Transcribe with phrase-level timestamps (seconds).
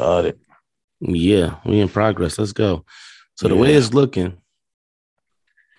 [0.00, 0.38] Got it.
[1.00, 2.38] Yeah, we in progress.
[2.38, 2.86] Let's go.
[3.34, 4.38] So the way it's looking,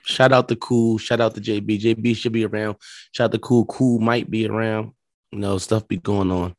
[0.03, 1.81] shout out to Cool, shout out to JB.
[1.81, 2.75] JB should be around.
[3.13, 3.65] Shout out to Cool.
[3.65, 4.91] Cool might be around.
[5.31, 6.55] You know, stuff be going on.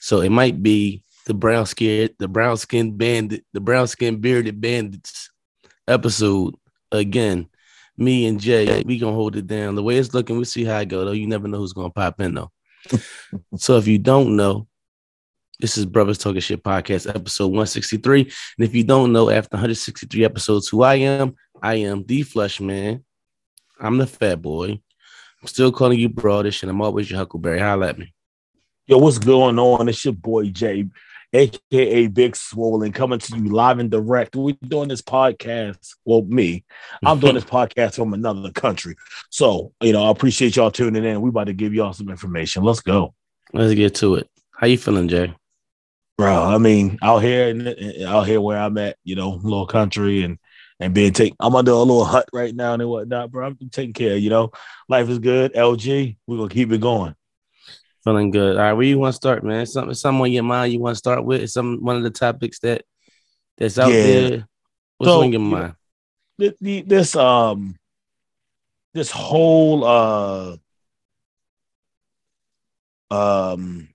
[0.00, 4.60] So it might be the brown scared, the brown skinned bandit, the brown skinned bearded
[4.60, 5.30] bandits
[5.86, 6.56] episode
[6.90, 7.48] again.
[7.96, 9.76] Me and Jay, we gonna hold it down.
[9.76, 11.12] The way it's looking, we'll see how it go though.
[11.12, 12.50] You never know who's gonna pop in though.
[13.56, 14.66] so if you don't know,
[15.60, 18.22] this is Brothers Talking Shit Podcast, episode 163.
[18.22, 22.60] And if you don't know, after 163 episodes, who I am, I am the Flesh
[22.60, 23.04] Man.
[23.80, 24.80] I'm the Fat Boy.
[25.40, 27.60] I'm still calling you Broadish, and I'm always your Huckleberry.
[27.60, 28.12] Holla at me.
[28.86, 29.88] Yo, what's going on?
[29.88, 30.86] It's your boy Jay,
[31.32, 34.36] aka Big Swollen, coming to you live and direct.
[34.36, 35.94] We're doing this podcast.
[36.04, 36.64] Well, me,
[37.04, 38.96] I'm doing this podcast from another country.
[39.30, 41.20] So, you know, I appreciate y'all tuning in.
[41.20, 42.64] We about to give y'all some information.
[42.64, 43.14] Let's go.
[43.52, 44.28] Let's get to it.
[44.52, 45.34] How you feeling, Jay?
[46.16, 50.22] Bro, I mean, out here in, out here where I'm at, you know, little country
[50.22, 50.38] and
[50.80, 51.36] and being taken.
[51.40, 53.46] I'm under a little hut right now and whatnot, bro.
[53.46, 54.50] I'm taking care, you know.
[54.88, 55.52] Life is good.
[55.54, 57.14] LG, we're gonna keep it going.
[58.04, 58.56] Feeling good.
[58.56, 59.66] All right, where you want to start, man?
[59.66, 61.48] Something, something on your mind you want to start with?
[61.50, 62.82] Some one of the topics that
[63.56, 64.02] that's out Yeah.
[64.02, 64.48] there.
[64.98, 65.74] What's So, on your you- mind?
[66.38, 67.76] Th- the- This um
[68.92, 70.56] this whole uh
[73.10, 73.88] um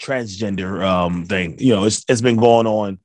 [0.00, 2.98] transgender um thing, you know, it's it's been going on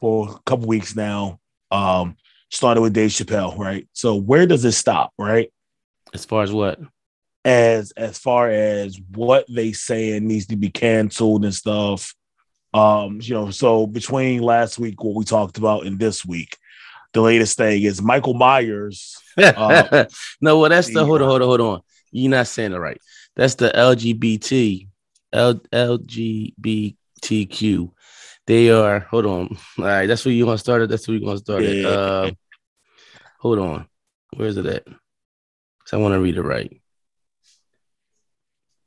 [0.00, 1.40] for a couple weeks now.
[1.70, 2.16] Um
[2.50, 3.88] started with Dave Chappelle, right?
[3.92, 5.52] So where does it stop, right?
[6.14, 6.78] As far as what?
[7.46, 12.12] as as far as what they saying needs to be canceled and stuff.
[12.74, 16.56] Um, you know, so between last week, what we talked about, and this week,
[17.12, 19.16] the latest thing is Michael Myers.
[19.38, 20.06] Uh,
[20.40, 21.80] no, well, that's the the, hold on, uh, hold on, hold on.
[22.10, 23.00] You're not saying it right.
[23.36, 24.85] That's the LGBT,
[25.36, 27.90] L, LGBTQ.
[28.46, 29.00] They are.
[29.00, 29.56] Hold on.
[29.78, 30.88] All right, that's where you want to start it.
[30.88, 31.84] That's where you want to start it.
[31.84, 32.30] Uh,
[33.40, 33.86] hold on.
[34.34, 34.84] Where is it at?
[34.86, 36.80] 'Cause I want to read it right.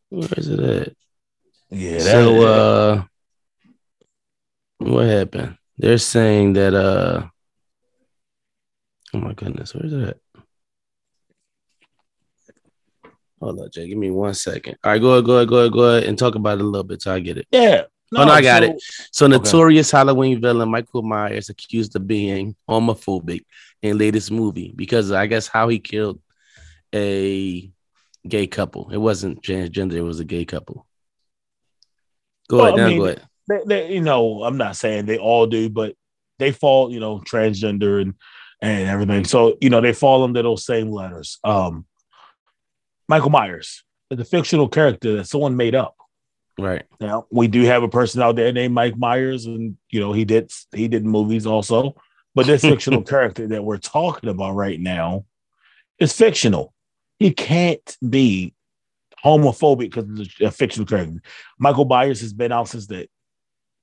[0.10, 0.94] Where is it at?
[1.70, 3.04] Yeah, so, uh,
[4.80, 5.58] what happened?
[5.78, 6.74] They're saying that.
[6.74, 7.28] Uh,
[9.14, 10.18] oh my goodness, where is it at?
[13.42, 13.88] Hold on, Jay.
[13.88, 14.78] Give me one second.
[14.84, 16.66] All right, go ahead, go ahead, go ahead, go ahead, and talk about it a
[16.66, 17.48] little bit so I get it.
[17.52, 17.84] yeah.
[18.16, 18.82] Oh, no, I got so- it.
[19.12, 23.42] So, notorious Halloween villain Michael Myers accused of being homophobic
[23.84, 26.20] in latest movie because I guess how he killed
[26.94, 27.70] a
[28.28, 28.90] gay couple.
[28.92, 30.88] It wasn't transgender; it was a gay couple.
[32.50, 33.28] Go Well, ahead, I now mean, go ahead.
[33.48, 35.96] They, they, you know, I'm not saying they all do, but
[36.40, 38.16] they fall, you know, transgender and
[38.62, 39.24] and everything.
[39.24, 41.38] So, you know, they fall under those same letters.
[41.44, 41.86] Um,
[43.10, 45.96] Michael Myers is a fictional character that someone made up.
[46.60, 46.84] Right.
[47.02, 50.26] Now we do have a person out there named Mike Myers, and you know he
[50.26, 51.96] did he did movies also,
[52.36, 55.26] but this fictional character that we're talking about right now
[56.00, 56.74] is fictional.
[57.18, 58.54] He can't be
[59.26, 61.22] homophobic because it's a fictional character.
[61.58, 63.08] Michael Myers has been out since the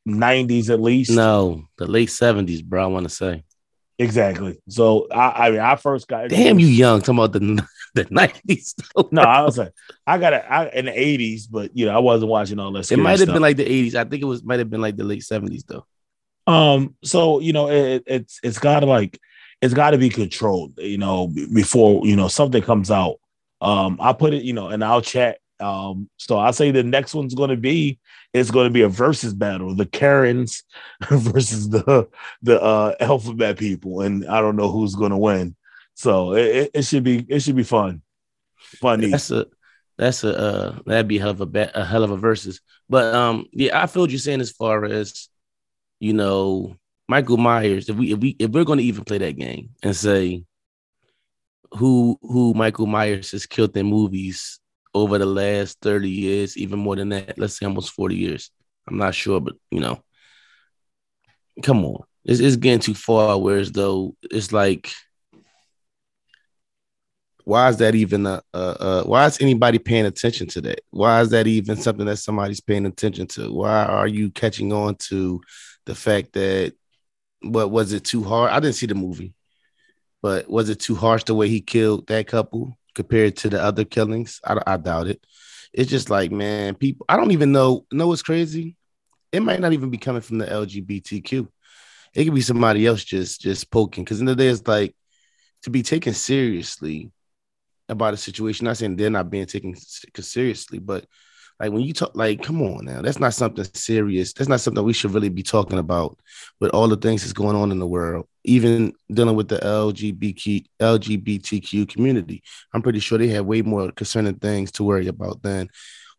[0.07, 1.11] '90s at least.
[1.11, 2.85] No, the late seventies, bro.
[2.85, 3.43] I want to say.
[3.99, 4.59] exactly.
[4.69, 7.01] So I, I mean, I first got Damn, you young.
[7.01, 8.75] Talking about the the nineties.
[9.11, 9.73] No, I was like,
[10.07, 12.91] I got it I, in the '80s, but you know, I wasn't watching all that.
[12.91, 13.97] It might have been like the eighties.
[13.97, 15.85] I think it was might have been like the late seventies though.
[16.47, 19.19] Um, so you know, it, it's it's got to like
[19.61, 23.17] it's got to be controlled, you know, before you know something comes out.
[23.61, 25.39] Um, I put it, you know, in our chat.
[25.59, 27.99] Um, so I say the next one's going to be
[28.35, 30.65] it's going to be a versus battle, the Karens
[31.11, 32.09] versus the
[32.43, 35.57] the uh alphabet people, and I don't know who's going to win.
[35.97, 38.03] So it, it, should be it should be fun,
[38.59, 39.11] funny.
[39.11, 39.47] That's a
[39.97, 42.61] that's a uh, that'd be a hell of a ba- a hell of a versus.
[42.89, 45.29] But um, yeah, I feel what you're saying as far as
[45.99, 46.77] you know,
[47.09, 47.89] Michael Myers.
[47.89, 50.45] If we if we if we're going to even play that game and say
[51.73, 54.61] who who Michael Myers has killed in movies
[54.93, 58.51] over the last 30 years, even more than that, let's say almost 40 years.
[58.87, 60.03] I'm not sure, but you know,
[61.63, 63.41] come on, it's, it's getting too far.
[63.41, 64.93] Whereas though, it's like
[67.47, 70.81] why is that even a, a, a why is anybody paying attention to that?
[70.91, 73.53] Why is that even something that somebody's paying attention to?
[73.53, 75.41] Why are you catching on to
[75.87, 76.75] the fact that
[77.41, 79.33] what was it too hard i didn't see the movie
[80.23, 83.85] but was it too harsh the way he killed that couple compared to the other
[83.85, 84.41] killings?
[84.45, 85.25] I, I doubt it.
[85.73, 88.77] It's just like man people i don't even know know what's crazy?
[89.33, 91.49] It might not even be coming from the lgbtq
[92.15, 94.97] it could be somebody else just just poking because in the day it's like
[95.63, 97.13] to be taken seriously
[97.89, 98.65] about a situation.
[98.67, 101.07] Not saying they're not being taken seriously, but
[101.59, 104.35] Like when you talk, like, come on now, that's not something serious.
[104.35, 106.19] That's not something we should really be talking about
[106.61, 110.67] with all the things that's going on in the world, even dealing with the LGBTQ
[110.81, 112.43] LGBTQ community.
[112.75, 115.71] I'm pretty sure they have way more concerning things to worry about than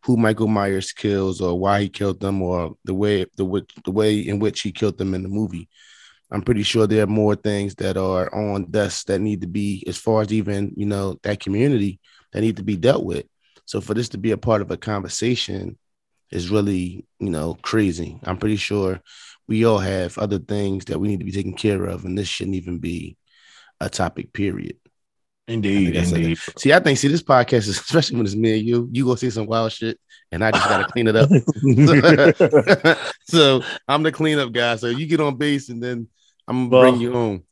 [0.04, 4.18] who Michael Myers kills or why he killed them or the way the the way
[4.18, 5.68] in which he killed them in the movie.
[6.30, 9.84] I'm pretty sure there are more things that are on desk that need to be,
[9.86, 12.00] as far as even you know that community
[12.32, 13.26] that need to be dealt with.
[13.64, 15.78] So for this to be a part of a conversation
[16.30, 18.18] is really, you know, crazy.
[18.24, 19.00] I'm pretty sure
[19.46, 22.28] we all have other things that we need to be taken care of, and this
[22.28, 23.16] shouldn't even be
[23.80, 24.32] a topic.
[24.32, 24.76] Period.
[25.46, 26.38] Indeed, I indeed.
[26.58, 28.88] See, I think see this podcast is especially when it's me and you.
[28.92, 29.98] You go see some wild shit,
[30.30, 31.30] and I just gotta clean it up.
[33.24, 34.76] so I'm the cleanup guy.
[34.76, 36.08] So you get on base, and then
[36.48, 37.44] I'm gonna well, bring you home.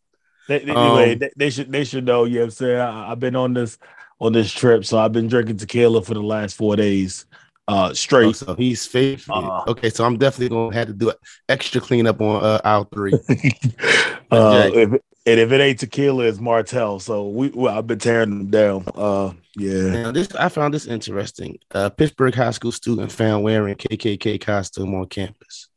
[0.49, 2.25] They, anyway, um, they, they, should they should know.
[2.25, 2.81] You know what I'm saying?
[2.81, 3.79] I, I've been on this
[4.21, 4.85] on this trip.
[4.85, 7.27] So I've been drinking tequila for the last four days
[7.69, 8.27] uh straight.
[8.27, 9.35] Oh, so he's faithful.
[9.35, 11.17] Uh, okay, so I'm definitely gonna have to do an
[11.49, 13.13] extra cleanup on uh aisle three.
[14.31, 17.01] uh, if, and if it ain't tequila, it's Martell.
[17.01, 18.85] So we well, I've been tearing them down.
[18.95, 20.03] Uh yeah.
[20.03, 21.59] Now this I found this interesting.
[21.73, 25.69] Uh Pittsburgh high school student found wearing KKK costume on campus.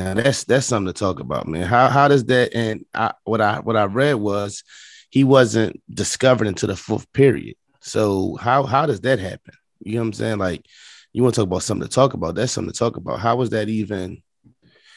[0.00, 1.66] Now that's that's something to talk about, man.
[1.66, 4.64] How how does that and I what I what I read was
[5.10, 7.56] he wasn't discovered until the fourth period.
[7.80, 9.52] So how how does that happen?
[9.80, 10.38] You know what I'm saying?
[10.38, 10.64] Like
[11.12, 12.34] you want to talk about something to talk about.
[12.34, 13.20] That's something to talk about.
[13.20, 14.22] How was that even?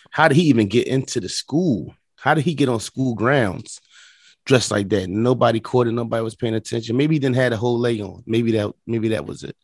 [0.09, 1.93] How did he even get into the school?
[2.15, 3.81] How did he get on school grounds
[4.45, 5.09] dressed like that?
[5.09, 5.91] Nobody caught it.
[5.91, 6.95] Nobody was paying attention.
[6.95, 8.23] Maybe he didn't have a whole lay on.
[8.25, 9.57] Maybe that maybe that was it.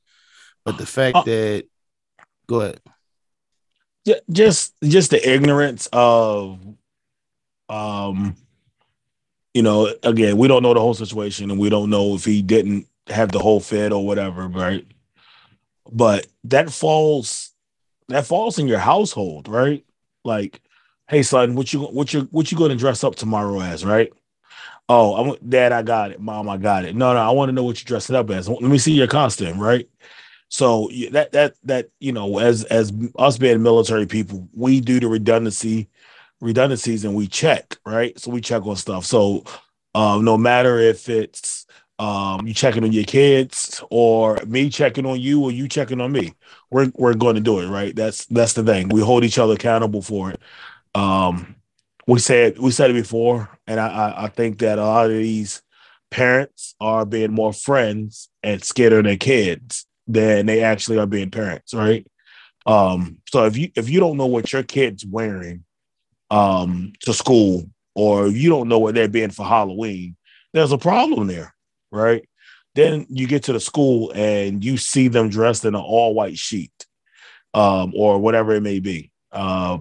[0.66, 1.64] But the fact uh, that
[2.46, 2.82] go ahead.
[4.32, 6.60] Just just the ignorance of
[7.68, 8.36] um
[9.54, 12.42] you know, again, we don't know the whole situation and we don't know if he
[12.42, 14.86] didn't have the whole fit or whatever, right?
[15.92, 17.52] But that falls
[18.08, 19.84] that falls in your household, right?
[20.24, 20.62] Like,
[21.08, 24.12] hey son, what you what you what you going to dress up tomorrow as, right?
[24.88, 26.20] Oh, I'm dad, I got it.
[26.20, 26.96] Mom, I got it.
[26.96, 28.50] No, no, I want to know what you're dressing up as.
[28.50, 29.88] Let me see your costume, right?
[30.50, 35.08] So that that that you know, as as us being military people, we do the
[35.08, 35.90] redundancy
[36.42, 38.18] redundancies and we check, right?
[38.20, 39.06] So we check on stuff.
[39.06, 39.44] So
[39.94, 41.68] um, no matter if it's
[42.00, 46.12] um, you checking on your kids or me checking on you or you checking on
[46.12, 46.34] me,
[46.72, 47.96] we're we're going to do it, right?
[47.96, 48.90] That's that's the thing.
[48.90, 50.42] We hold each other accountable for it.
[50.96, 51.56] Um,
[52.08, 55.18] we said we said it before, and I, I, I think that a lot of
[55.18, 55.62] these
[56.10, 61.30] parents are being more friends and scared of their kids than they actually are being
[61.30, 62.06] parents, right?
[62.66, 65.64] Um, so if you if you don't know what your kid's wearing
[66.32, 70.18] um, to school or you don't know what they're being for Halloween,
[70.52, 71.54] there's a problem there,
[71.92, 72.28] right?
[72.76, 76.38] Then you get to the school and you see them dressed in an all white
[76.38, 76.74] sheet
[77.54, 79.12] um, or whatever it may be.
[79.32, 79.78] Uh,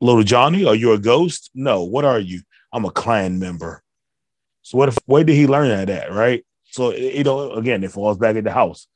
[0.00, 1.50] Little Johnny, are you a ghost?
[1.54, 1.84] No.
[1.84, 2.42] What are you?
[2.72, 3.82] I'm a Klan member.
[4.62, 6.44] So what if where did he learn that at, right?
[6.64, 8.88] So you know, again, it falls back in the house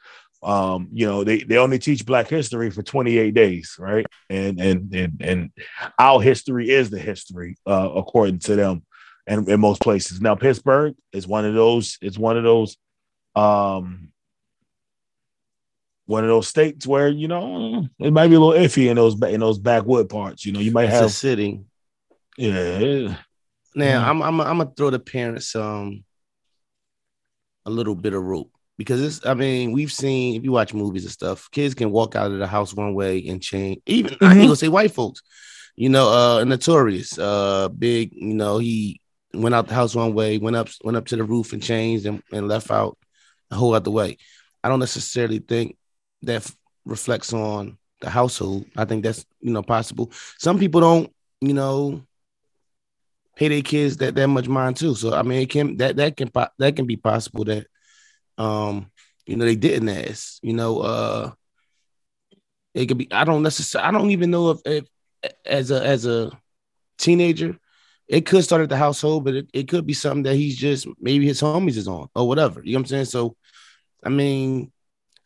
[0.43, 4.07] um, you know, they, they only teach Black history for 28 days, right?
[4.31, 5.51] And and and and
[5.99, 8.85] our history is the history, uh, according to them,
[9.27, 10.21] and in most places.
[10.21, 11.99] Now, Pittsburgh is one of those.
[12.01, 12.77] It's one of those,
[13.35, 14.11] um,
[16.05, 19.21] one of those states where you know it might be a little iffy in those
[19.23, 20.45] in those backwood parts.
[20.45, 21.63] You know, you might it's have a city.
[22.37, 23.17] Yeah.
[23.75, 24.23] Now, mm-hmm.
[24.23, 26.05] I'm I'm I'm gonna throw the parents um
[27.65, 31.05] a little bit of rope because it's I mean, we've seen if you watch movies
[31.05, 33.81] and stuff, kids can walk out of the house one way and change.
[33.87, 34.25] Even mm-hmm.
[34.25, 35.23] I ain't gonna say white folks,
[35.75, 39.01] you know, uh notorious, uh big, you know, he
[39.35, 42.07] went out the house one way, went up, went up to the roof and changed
[42.07, 42.99] and, and left out
[43.51, 44.19] a whole other way.
[44.63, 45.77] I don't necessarily think
[46.23, 48.67] that f- reflects on the household.
[48.77, 50.11] I think that's you know possible.
[50.39, 52.03] Some people don't, you know,
[53.37, 54.95] pay their kids that that much mind too.
[54.95, 57.67] So I mean, it can that that can that can be possible that
[58.39, 58.91] um,
[59.27, 60.39] you know, they didn't ask.
[60.43, 61.33] You know, uh,
[62.75, 63.13] it could be.
[63.13, 63.89] I don't necessarily.
[63.89, 64.85] I don't even know if, if
[65.45, 66.31] as a as a
[66.99, 67.59] teenager,
[68.09, 70.87] it could start at the household, but it, it could be something that he's just
[71.01, 72.63] maybe his homies is on or whatever.
[72.63, 73.05] You know what I'm saying?
[73.07, 73.37] So,
[74.05, 74.71] I mean,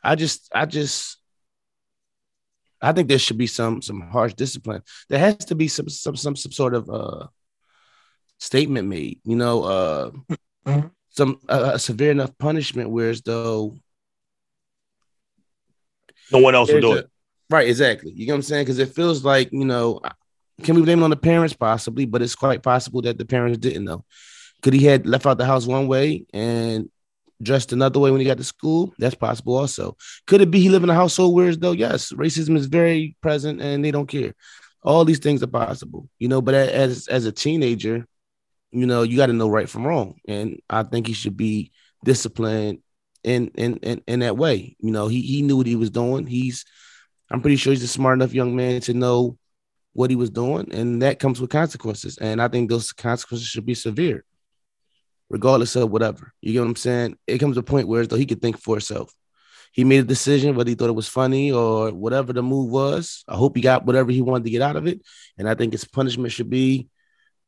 [0.02, 1.19] I just I just
[2.81, 4.83] I think there should be some some harsh discipline.
[5.09, 7.26] There has to be some some some some sort of uh
[8.38, 9.21] statement made.
[9.25, 10.11] You know, uh
[10.67, 10.88] mm-hmm
[11.20, 13.76] some uh, a severe enough punishment, whereas though
[16.32, 17.10] no one else will do a, it.
[17.50, 18.12] Right, exactly.
[18.12, 18.64] You know what I'm saying?
[18.64, 20.00] Because it feels like you know,
[20.62, 22.06] can we blame it on the parents possibly?
[22.06, 24.04] But it's quite possible that the parents didn't know.
[24.62, 26.88] Could he had left out the house one way and
[27.42, 28.94] dressed another way when he got to school?
[28.98, 29.98] That's possible also.
[30.26, 33.60] Could it be he lived in a household where though, yes, racism is very present
[33.60, 34.34] and they don't care.
[34.82, 38.06] All these things are possible, you know, but as as a teenager,
[38.72, 40.20] you know, you got to know right from wrong.
[40.26, 41.72] And I think he should be
[42.04, 42.80] disciplined
[43.24, 44.76] in in in, in that way.
[44.80, 46.26] You know, he he knew what he was doing.
[46.26, 46.64] He's
[47.30, 49.38] I'm pretty sure he's a smart enough young man to know
[49.92, 52.18] what he was doing, and that comes with consequences.
[52.18, 54.24] And I think those consequences should be severe,
[55.28, 56.32] regardless of whatever.
[56.40, 57.18] You get what I'm saying?
[57.26, 59.12] It comes to a point where though he could think for himself.
[59.72, 63.24] He made a decision, whether he thought it was funny or whatever the move was.
[63.28, 65.00] I hope he got whatever he wanted to get out of it.
[65.38, 66.88] And I think his punishment should be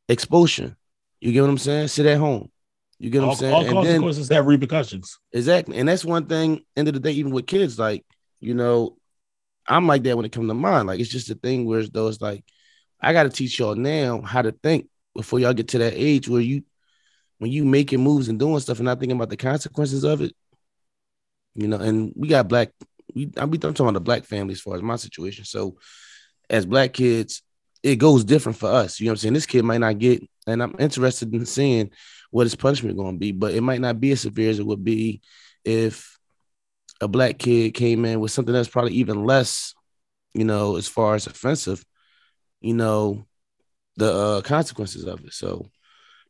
[0.07, 0.77] expulsion.
[1.23, 1.87] You get what I'm saying?
[1.87, 2.51] Sit at home.
[2.99, 3.53] You get what all, I'm saying?
[3.53, 5.19] All consequences then, have repercussions.
[5.31, 5.77] Exactly.
[5.77, 8.05] And that's one thing, end of the day, even with kids, like,
[8.41, 8.97] you know,
[9.65, 10.85] I'm like that when it comes to mine.
[10.85, 12.43] Like it's just a thing where though it's like
[12.99, 16.27] I got to teach y'all now how to think before y'all get to that age
[16.27, 16.63] where you
[17.37, 20.35] when you making moves and doing stuff and not thinking about the consequences of it.
[21.55, 22.71] You know, and we got black.
[23.15, 25.45] We I'm, I'm talking about the black family as far as my situation.
[25.45, 25.77] So
[26.49, 27.43] as black kids,
[27.83, 28.99] it goes different for us.
[28.99, 29.33] You know what I'm saying?
[29.33, 31.91] This kid might not get, and I'm interested in seeing
[32.31, 34.65] what his punishment going to be, but it might not be as severe as it
[34.65, 35.21] would be
[35.65, 36.17] if
[37.01, 39.73] a black kid came in with something that's probably even less,
[40.33, 41.83] you know, as far as offensive,
[42.61, 43.25] you know,
[43.97, 45.33] the uh, consequences of it.
[45.33, 45.69] So,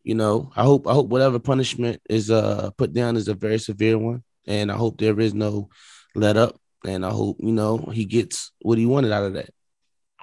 [0.03, 3.59] you know, I hope I hope whatever punishment is uh put down is a very
[3.59, 5.69] severe one, and I hope there is no
[6.15, 9.49] let up, and I hope you know he gets what he wanted out of that.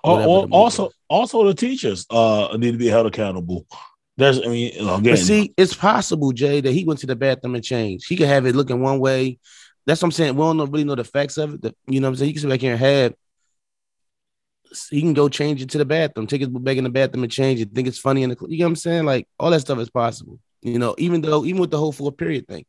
[0.03, 3.67] Also, also the teachers uh need to be held accountable.
[4.17, 7.55] There's, I mean, again, but see, it's possible, Jay, that he went to the bathroom
[7.55, 8.07] and changed.
[8.07, 9.39] He could have it looking one way,
[9.87, 10.37] that's what I'm saying.
[10.37, 11.63] We don't know, really know the facts of it.
[11.63, 12.29] The, you know what I'm saying?
[12.29, 13.15] You can sit back here and have
[14.89, 17.33] he can go change it to the bathroom, take his back in the bathroom and
[17.33, 17.73] change it.
[17.73, 19.05] Think it's funny in the you know what I'm saying?
[19.05, 20.39] Like all that stuff is possible.
[20.63, 22.67] You know, even though even with the whole four period thing,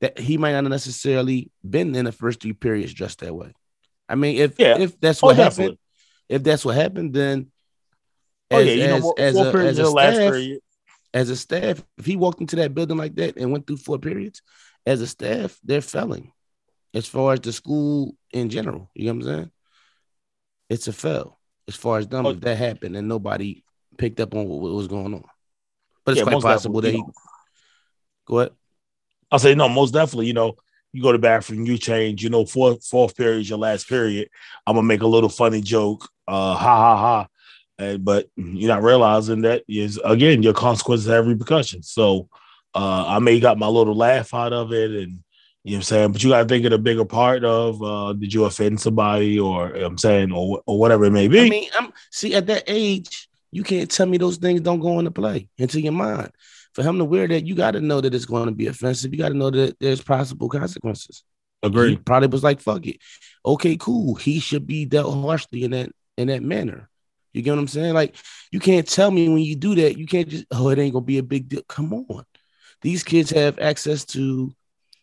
[0.00, 3.52] that he might not necessarily been in the first three periods just that way.
[4.08, 4.78] I mean, if yeah.
[4.78, 5.78] if that's oh, what oh, happened, definitely.
[6.28, 7.50] If that's what happened, then
[8.50, 10.34] oh, as, oh, yeah, you know, as, a, as a staff,
[11.12, 13.98] as a staff, if he walked into that building like that and went through four
[13.98, 14.42] periods,
[14.86, 16.32] as a staff, they're failing
[16.92, 18.90] as far as the school in general.
[18.94, 19.50] You know what I'm saying?
[20.70, 21.38] It's a fail
[21.68, 22.26] as far as them.
[22.26, 23.64] Oh, if that happened and nobody
[23.96, 25.24] picked up on what, what was going on,
[26.04, 26.98] but it's yeah, quite possible that he.
[26.98, 27.12] Know,
[28.26, 28.52] go ahead.
[29.30, 29.68] I'll say no.
[29.68, 30.56] Most definitely, you know,
[30.94, 32.22] you go to bathroom, you change.
[32.22, 34.28] You know, fourth fourth period is your last period.
[34.64, 36.08] I'm gonna make a little funny joke.
[36.28, 37.26] Uh, ha ha ha.
[37.76, 41.90] And, but you're not realizing that is again your consequences have repercussions.
[41.90, 42.28] So
[42.76, 45.18] uh, I may got my little laugh out of it, and
[45.64, 46.12] you know what I'm saying?
[46.12, 49.36] But you got to think of the bigger part of uh, did you offend somebody
[49.40, 51.40] or you know I'm saying or or whatever it may be.
[51.40, 55.00] I mean, I'm see at that age, you can't tell me those things don't go
[55.00, 56.30] into play into your mind.
[56.74, 59.12] For him to wear that, you got to know that it's going to be offensive.
[59.12, 61.22] You got to know that there's possible consequences.
[61.62, 61.90] Agree.
[61.90, 62.98] He probably was like, "Fuck it,
[63.46, 66.90] okay, cool." He should be dealt harshly in that in that manner.
[67.32, 67.94] You get what I'm saying?
[67.94, 68.16] Like,
[68.52, 71.04] you can't tell me when you do that, you can't just, oh, it ain't gonna
[71.04, 71.62] be a big deal.
[71.68, 72.24] Come on,
[72.82, 74.54] these kids have access to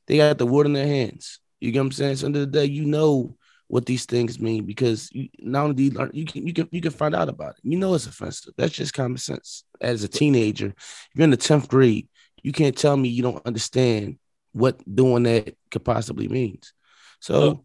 [0.08, 1.40] they got the word in their hands.
[1.60, 2.16] You get what I'm saying?
[2.18, 3.38] So, end of the day, you know
[3.72, 6.92] what these things mean because you not only you, you can you can you can
[6.92, 7.62] find out about it.
[7.64, 8.54] You know it's offensive.
[8.58, 9.64] That's just common sense.
[9.80, 10.74] As a teenager,
[11.14, 12.10] you're in the tenth grade,
[12.44, 14.18] you can't tell me you don't understand
[14.52, 16.74] what doing that could possibly means.
[17.22, 17.64] So,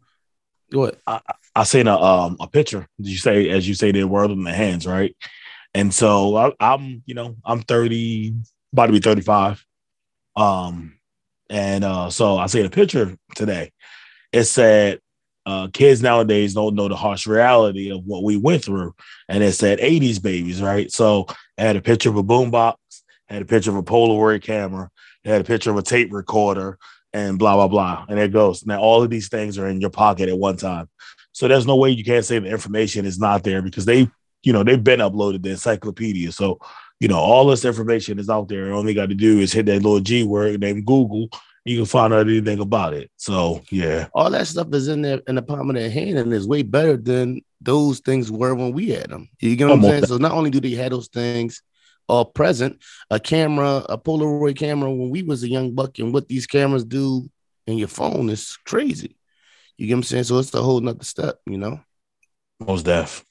[0.70, 0.98] go ahead.
[1.08, 1.20] I,
[1.56, 2.86] I seen a um a picture.
[3.00, 5.16] Did you say as you say the word in the hands, right?
[5.74, 8.32] And so I, I'm you know I'm 30,
[8.72, 9.66] about to be 35.
[10.36, 11.00] Um,
[11.50, 13.72] and uh, so I seen a picture today.
[14.32, 15.00] It said,
[15.46, 18.94] uh, kids nowadays don't know the harsh reality of what we went through.
[19.28, 20.90] And it said 80s babies, right?
[20.92, 21.26] So
[21.56, 22.74] I had a picture of a boombox,
[23.28, 24.90] had a picture of a Polaroid camera,
[25.24, 26.78] had a picture of a tape recorder,
[27.12, 28.04] and blah, blah, blah.
[28.08, 28.66] And it goes.
[28.66, 30.88] Now, all of these things are in your pocket at one time.
[31.32, 34.08] So there's no way you can't say the information is not there because they,
[34.42, 36.32] you know, they've been uploaded the encyclopedia.
[36.32, 36.58] So
[37.00, 38.72] you know, all this information is out there.
[38.72, 41.28] All they got to do is hit that little G word named Google.
[41.66, 43.10] You can find out anything about it.
[43.16, 46.32] So yeah, all that stuff is in there in the palm of their hand, and
[46.32, 49.28] is way better than those things were when we had them.
[49.40, 50.06] You get what I'm saying?
[50.06, 51.62] So not only do they have those things
[52.08, 52.80] all present,
[53.10, 56.84] a camera, a Polaroid camera when we was a young buck, and what these cameras
[56.84, 57.28] do
[57.66, 59.16] in your phone is crazy.
[59.76, 60.24] You get what I'm saying?
[60.24, 61.80] So it's a whole nother step, you know.
[62.60, 63.24] Most deaf.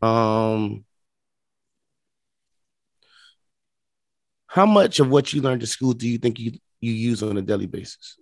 [0.00, 0.84] Um,
[4.54, 6.52] How much of what you learned at school do you think you,
[6.84, 8.16] you use on a daily basis?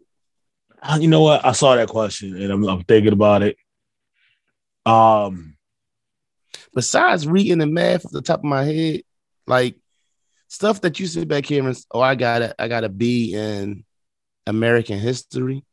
[0.83, 1.45] Uh, you know what?
[1.45, 3.57] I saw that question and I'm, I'm thinking about it.
[4.85, 5.57] Um,
[6.75, 9.03] besides reading and math off the top of my head,
[9.47, 9.77] like
[10.49, 13.35] stuff that you sit back here and oh, I got it, I got a B
[13.35, 13.85] in
[14.47, 15.65] American history.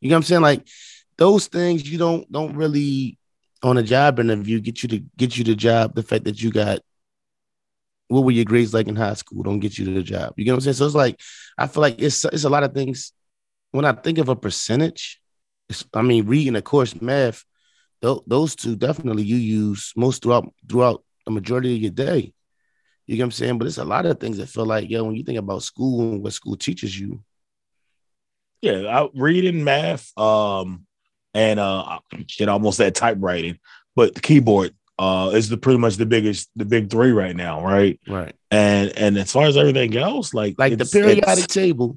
[0.00, 0.42] You know what I'm saying?
[0.42, 0.66] Like
[1.18, 3.18] those things you don't don't really
[3.62, 5.94] on a job interview get you to get you the job.
[5.94, 6.80] The fact that you got
[8.10, 10.34] what were your grades like in high school don't get you to the job.
[10.36, 10.74] You get what I'm saying?
[10.74, 11.20] So it's like
[11.56, 13.12] I feel like it's it's a lot of things.
[13.70, 15.20] When I think of a percentage,
[15.94, 17.44] I mean reading of course math,
[18.02, 22.32] th- those two definitely you use most throughout throughout the majority of your day.
[23.06, 23.58] You get what I'm saying?
[23.58, 26.00] But it's a lot of things that feel like, yo, when you think about school
[26.00, 27.22] and what school teaches you.
[28.60, 30.86] Yeah, I, reading, math, um,
[31.32, 33.58] and uh, shit, almost that typewriting,
[33.96, 37.64] but the keyboard uh is the pretty much the biggest, the big three right now,
[37.64, 37.98] right?
[38.06, 38.34] Right.
[38.50, 41.96] And and as far as everything else, like like the periodic table,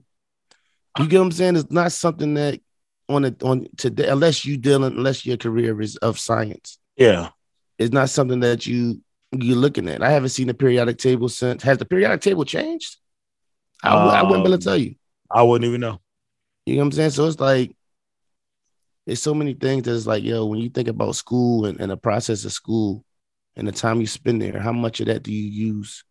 [0.98, 1.57] you get what I'm saying?
[1.57, 2.62] It's not something that
[3.10, 6.79] on it on today, unless you dealing, unless your career is of science.
[6.95, 7.29] Yeah,
[7.77, 9.01] it's not something that you
[9.33, 10.01] you're looking at.
[10.01, 11.62] I haven't seen the periodic table since.
[11.63, 12.95] Has the periodic table changed?
[13.83, 14.95] I, um, I wouldn't be able to tell you.
[15.29, 16.00] I wouldn't even know.
[16.65, 17.10] You know what I'm saying?
[17.10, 17.75] So it's like
[19.05, 21.98] there's so many things that's like, yo, when you think about school and, and the
[21.98, 23.03] process of school
[23.55, 26.03] and the time you spend there, how much of that do you use?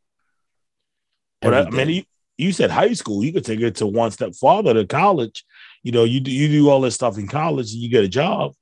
[1.40, 2.02] But I mean, you,
[2.38, 3.24] you said high school.
[3.24, 5.44] You could take it to one step farther to college.
[5.82, 8.08] You know, you do, you do all this stuff in college, and you get a
[8.08, 8.52] job,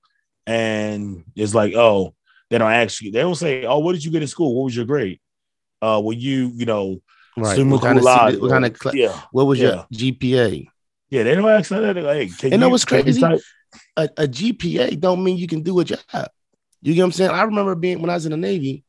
[0.47, 2.15] and it's like, oh,
[2.49, 3.13] they don't ask you.
[3.13, 4.55] They don't say, "Oh, what did you get in school?
[4.55, 5.21] What was your grade?
[5.83, 7.01] Uh, were you, you know,
[7.37, 7.65] right?
[7.65, 9.21] What kind, of, what kind of, cl- yeah.
[9.31, 9.85] What was yeah.
[9.91, 10.67] your GPA?
[11.11, 11.97] Yeah, they don't ask that.
[11.97, 13.21] Like, hey, and that was crazy.
[13.97, 15.99] A, a, GPA don't mean you can do a job.
[16.83, 17.31] You get what I'm saying?
[17.31, 18.85] I remember being when I was in the Navy.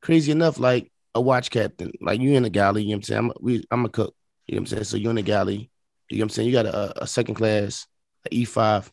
[0.00, 2.82] Crazy enough, like a watch captain, like you in the galley.
[2.82, 3.18] You know what I'm saying?
[3.18, 4.14] I'm a, we, I'm a cook.
[4.46, 4.84] You know what I'm saying?
[4.84, 5.70] So you're in the galley.
[6.10, 6.48] You know what I'm saying?
[6.48, 7.86] You got a, a second class,
[8.24, 8.90] an E5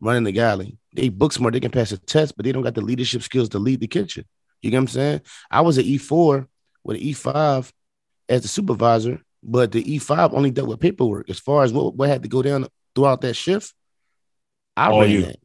[0.00, 0.78] running the galley.
[0.94, 3.50] They book smart, they can pass a test, but they don't got the leadership skills
[3.50, 4.24] to lead the kitchen.
[4.62, 5.20] You get what I'm saying?
[5.50, 6.46] I was an E4
[6.84, 7.70] with an E5
[8.28, 11.30] as the supervisor, but the E5 only dealt with paperwork.
[11.30, 13.72] As far as what, what had to go down throughout that shift,
[14.80, 15.22] I oh, ran you.
[15.22, 15.36] that.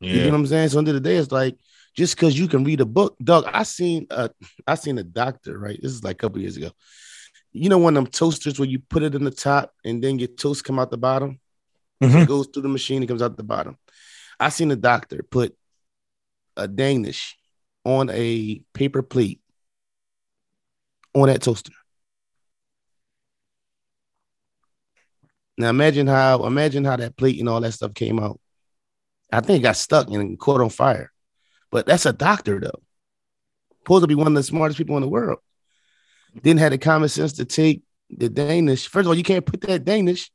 [0.00, 0.12] Yeah.
[0.14, 0.68] You know what I'm saying?
[0.70, 1.56] So end of the day, it's like
[1.94, 3.44] just because you can read a book, Doug.
[3.46, 4.30] I seen a
[4.66, 5.78] I seen a doctor, right?
[5.80, 6.72] This is like a couple years ago.
[7.52, 10.18] You know one of them toasters where you put it in the top and then
[10.18, 11.38] your toast come out the bottom?
[12.02, 12.18] Mm-hmm.
[12.18, 13.76] it goes through the machine, it comes out the bottom.
[14.40, 15.54] I seen a doctor put
[16.56, 17.36] a Danish
[17.84, 19.40] on a paper plate
[21.14, 21.72] on that toaster.
[25.58, 28.40] Now imagine how imagine how that plate and all that stuff came out.
[29.32, 31.12] I think it got stuck and caught on fire.
[31.70, 32.82] But that's a doctor though.
[33.78, 35.38] Supposed to be one of the smartest people in the world.
[36.42, 38.88] Didn't have the common sense to take the Danish.
[38.88, 40.30] First of all, you can't put that Danish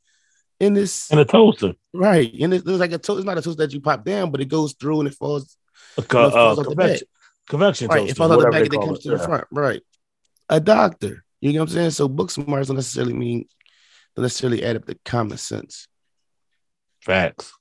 [0.59, 2.31] in this in a toaster, right?
[2.39, 3.19] And it's, it's like a toaster.
[3.19, 5.57] It's not a toaster that you pop down, but it goes through and it falls.
[5.97, 7.07] A co- you know, falls uh, convection,
[7.47, 7.99] convection right?
[7.99, 9.01] Toaster, it falls out the back and it comes it.
[9.03, 9.17] to yeah.
[9.17, 9.81] the front, right?
[10.49, 11.91] A doctor, you know what I'm saying?
[11.91, 13.47] So book smarts don't necessarily mean
[14.15, 15.87] don't necessarily add up to common sense.
[17.01, 17.53] Facts.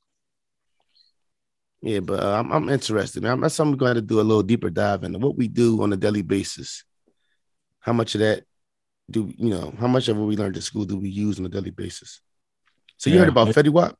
[1.84, 3.40] Yeah, but uh, I'm, I'm interested, man.
[3.40, 5.92] That's something we're going to do a little deeper dive into what we do on
[5.92, 6.82] a daily basis.
[7.80, 8.44] How much of that
[9.10, 9.74] do you know?
[9.78, 12.22] How much of what we learned at school do we use on a daily basis?
[12.96, 13.20] So you yeah.
[13.20, 13.98] heard about Fetty Wap?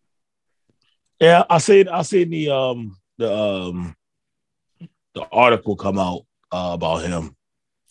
[1.21, 3.95] Yeah, I seen I seen the um the um
[5.13, 7.37] the article come out uh, about him.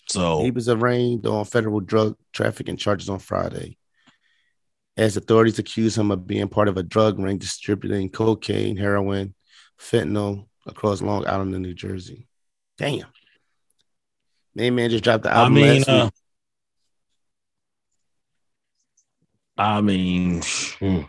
[0.10, 3.78] So he was arraigned on federal drug trafficking charges on Friday.
[4.98, 9.36] As authorities accused him of being part of a drug ring distributing cocaine, heroin,
[9.80, 12.28] fentanyl across Long Island and New Jersey.
[12.78, 13.08] Damn.
[14.56, 15.58] Main man just dropped the album.
[15.58, 16.10] I mean, uh,
[19.58, 20.42] I mean,
[20.80, 21.02] hmm.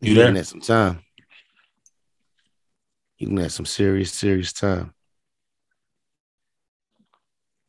[0.00, 0.36] you there?
[0.36, 1.00] At some time.
[3.18, 4.92] You can have some serious, serious time.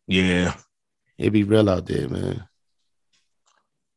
[0.07, 0.55] Yeah,
[1.17, 2.47] it be real out there, man.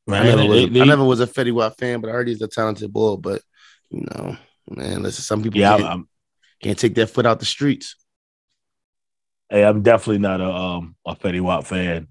[0.06, 2.42] Man, I never, was, I never was a Fetty Wap fan, but I heard he's
[2.42, 3.16] a talented boy.
[3.16, 3.42] But
[3.90, 4.36] you know,
[4.68, 6.08] man, listen, some people yeah, can't, I'm,
[6.62, 7.96] can't take that foot out the streets.
[9.48, 12.08] Hey, I'm definitely not a um a Fetty Wap fan.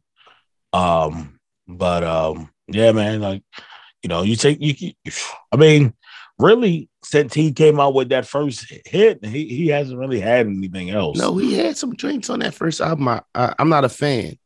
[0.72, 3.44] Um, but um, yeah, man, like
[4.04, 4.92] you know, you take you.
[5.52, 5.94] I mean,
[6.38, 10.90] really, since he came out with that first hit, he he hasn't really had anything
[10.90, 11.18] else.
[11.18, 13.08] No, he had some drinks on that first album.
[13.08, 14.38] I, I, am not a fan,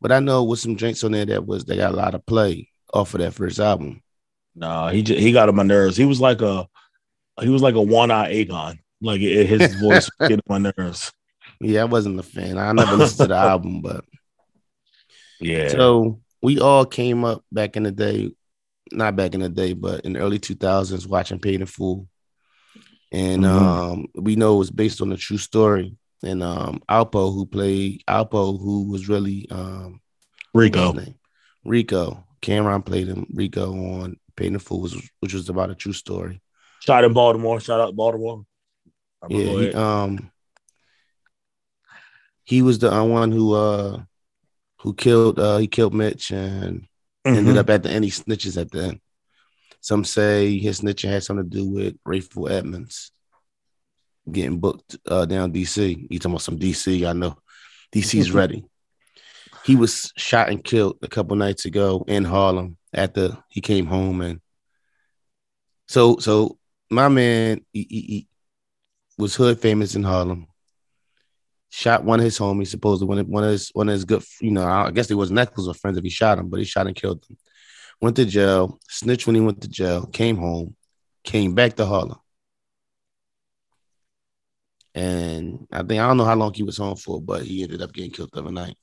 [0.00, 2.24] but I know with some drinks on there that was they got a lot of
[2.26, 4.02] play off of that first album.
[4.54, 5.96] No, he just, he got on my nerves.
[5.96, 6.66] He was like a
[7.40, 8.78] he was like a one eye Akon.
[9.00, 11.12] Like it, his voice getting my nerves.
[11.64, 12.58] Yeah, I wasn't a fan.
[12.58, 14.04] I never listened to the album, but
[15.40, 15.68] yeah.
[15.68, 18.32] So we all came up back in the day,
[18.90, 22.08] not back in the day, but in the early 2000s watching Paid in Full.
[23.12, 23.64] And mm-hmm.
[23.64, 25.96] um, we know it was based on a true story.
[26.24, 30.00] And um, Alpo, who played Alpo, who was really um,
[30.52, 30.96] Rico.
[31.64, 32.24] Rico.
[32.42, 36.41] Cam'ron played him, Rico on Paid in Full, was, which was about a true story.
[36.84, 37.60] Shot in Baltimore.
[37.60, 38.44] Shout out Baltimore.
[39.28, 40.32] Yeah, he, um,
[42.42, 44.02] he was the uh, one who uh
[44.80, 46.80] who killed uh he killed Mitch and
[47.24, 47.36] mm-hmm.
[47.36, 49.00] ended up at the end he snitches at the end.
[49.80, 53.12] Some say his snitching had something to do with Rayful Edmonds
[54.30, 56.06] getting booked uh down DC.
[56.10, 57.08] You talking about some DC?
[57.08, 57.36] I know
[57.94, 58.64] DC's ready.
[59.64, 64.20] He was shot and killed a couple nights ago in Harlem after he came home
[64.20, 64.40] and
[65.86, 66.58] so so
[66.92, 68.28] my man he, he, he
[69.18, 70.46] was hood famous in Harlem
[71.72, 74.22] shot one of his homies, supposedly one of, one of his one of his good,
[74.42, 76.66] you know, I guess he was necklace of friends if he shot him, but he
[76.66, 77.38] shot and killed him.
[78.00, 80.76] Went to jail, snitched when he went to jail, came home,
[81.24, 82.18] came back to Harlem.
[84.94, 87.80] And I think I don't know how long he was home for, but he ended
[87.80, 88.76] up getting killed the other night.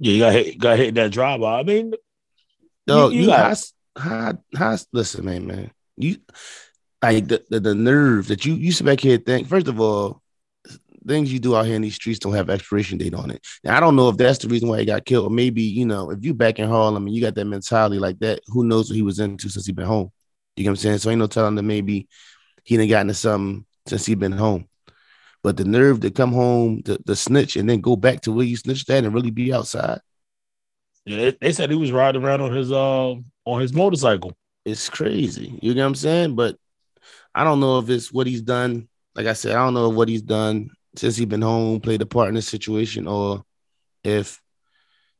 [0.00, 1.42] Yeah, you got hit, got hit that drive.
[1.44, 1.94] I mean,
[2.88, 3.62] no, you, you, you got
[3.96, 5.70] how, how, listen, man, man.
[5.96, 6.16] You
[7.02, 9.48] like the, the, the nerve that you you sit back here and think.
[9.48, 10.22] First of all,
[11.06, 13.44] things you do out here in these streets don't have expiration date on it.
[13.64, 15.26] Now, I don't know if that's the reason why he got killed.
[15.26, 18.18] Or maybe, you know, if you back in Harlem and you got that mentality like
[18.20, 20.10] that, who knows what he was into since he been home.
[20.56, 20.98] You know what I'm saying?
[20.98, 22.08] So ain't no telling that maybe
[22.64, 24.68] he didn't got into something since he been home.
[25.42, 28.44] But the nerve to come home, the, the snitch, and then go back to where
[28.44, 30.00] you snitched at and really be outside.
[31.06, 34.36] Yeah, they, they said he was riding around on his uh on his motorcycle.
[34.64, 35.58] It's crazy.
[35.62, 36.34] You know what I'm saying?
[36.34, 36.56] But
[37.34, 38.88] I don't know if it's what he's done.
[39.14, 42.06] Like I said, I don't know what he's done since he been home played a
[42.06, 43.44] part in this situation, or
[44.04, 44.40] if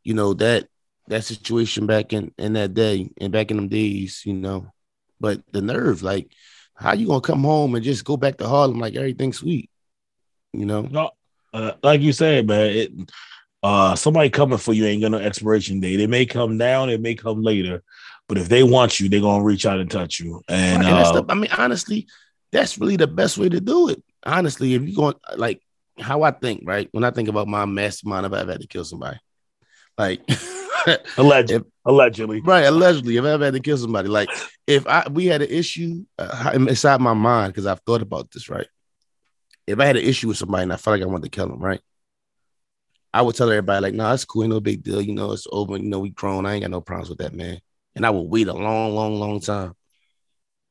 [0.03, 0.68] you know that
[1.09, 4.73] that situation back in in that day and back in them days, you know.
[5.21, 6.31] But the nerve, like,
[6.75, 9.71] how you gonna come home and just go back to Harlem like everything's sweet,
[10.53, 10.83] you know?
[10.83, 11.11] No,
[11.53, 12.92] uh, like you said, man, it
[13.62, 16.01] uh somebody coming for you ain't gonna expiration date.
[16.01, 17.83] It may come down, it may come later,
[18.29, 20.43] but if they want you, they're gonna reach out and touch you.
[20.49, 22.07] And, right, and uh, the, I mean, honestly,
[22.53, 24.03] that's really the best way to do it.
[24.25, 25.62] Honestly, if you're going like
[25.99, 26.88] how I think, right?
[26.93, 29.19] When I think about my mastermind, if I ever had to kill somebody,
[29.97, 30.21] like
[31.17, 32.64] allegedly, if, allegedly, right?
[32.64, 34.29] Allegedly, if I ever had to kill somebody, like
[34.67, 38.51] if I we had an issue uh, inside my mind because I've thought about this,
[38.51, 38.67] right?
[39.67, 41.49] If I had an issue with somebody and I felt like I wanted to kill
[41.49, 41.81] them, right?
[43.12, 45.01] I would tell everybody like, "No, nah, it's cool, ain't no big deal.
[45.01, 45.79] You know, it's over.
[45.79, 46.45] You know, we grown.
[46.45, 47.59] I ain't got no problems with that, man."
[47.99, 49.75] And I will wait a long, long, long time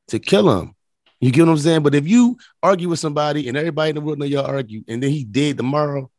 [0.08, 0.74] to kill him.
[1.20, 1.82] You get what I'm saying?
[1.82, 5.02] But if you argue with somebody and everybody in the world know y'all argue, and
[5.02, 6.10] then he dead tomorrow,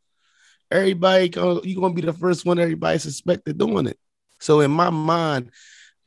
[0.70, 3.98] everybody gonna, you gonna be the first one everybody suspected doing it.
[4.40, 5.50] So in my mind,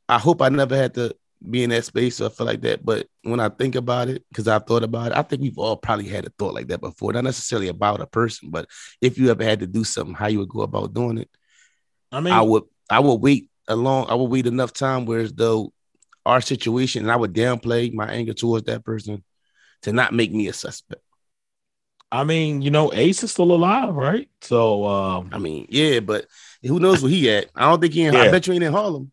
[0.08, 1.16] I hope I never had to
[1.50, 2.84] be in that space or feel like that.
[2.84, 5.76] But when I think about it, because I've thought about it, I think we've all
[5.76, 7.12] probably had a thought like that before.
[7.12, 8.68] Not necessarily about a person, but
[9.00, 11.30] if you ever had to do something, how you would go about doing it.
[12.12, 15.20] I mean, I would I would wait a long, I would wait enough time where
[15.20, 15.72] as though
[16.24, 19.24] our situation, and I would downplay my anger towards that person
[19.82, 21.02] to not make me a suspect.
[22.10, 24.28] I mean, you know, Ace is still alive, right?
[24.42, 26.26] So, um, I mean, yeah, but
[26.62, 27.46] who knows where he at?
[27.56, 28.04] I don't think he.
[28.04, 28.20] In, yeah.
[28.20, 29.10] I bet you ain't in Harlem.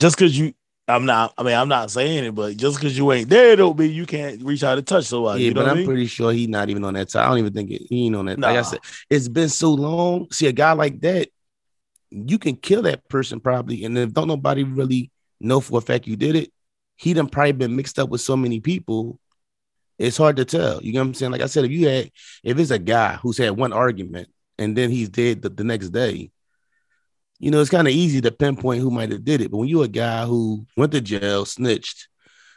[0.00, 0.54] Just because you,
[0.88, 1.34] I'm not.
[1.36, 4.06] I mean, I'm not saying it, but just because you ain't there, don't mean you
[4.06, 5.44] can't reach out and touch somebody.
[5.44, 5.86] Yeah, but I'm mean?
[5.86, 7.26] pretty sure he's not even on that side.
[7.26, 8.38] I don't even think it, he ain't on that.
[8.38, 8.48] Nah.
[8.48, 10.30] Like I said, it's been so long.
[10.32, 11.28] See, a guy like that,
[12.10, 16.06] you can kill that person probably, and if don't nobody really know for a fact
[16.06, 16.52] you did it,
[16.96, 19.20] he done probably been mixed up with so many people.
[19.98, 20.82] It's hard to tell.
[20.82, 21.32] You know what I'm saying?
[21.32, 22.10] Like I said, if you had,
[22.42, 25.90] if it's a guy who's had one argument and then he's dead the, the next
[25.90, 26.30] day,
[27.38, 29.50] you know, it's kind of easy to pinpoint who might have did it.
[29.50, 32.08] But when you're a guy who went to jail, snitched,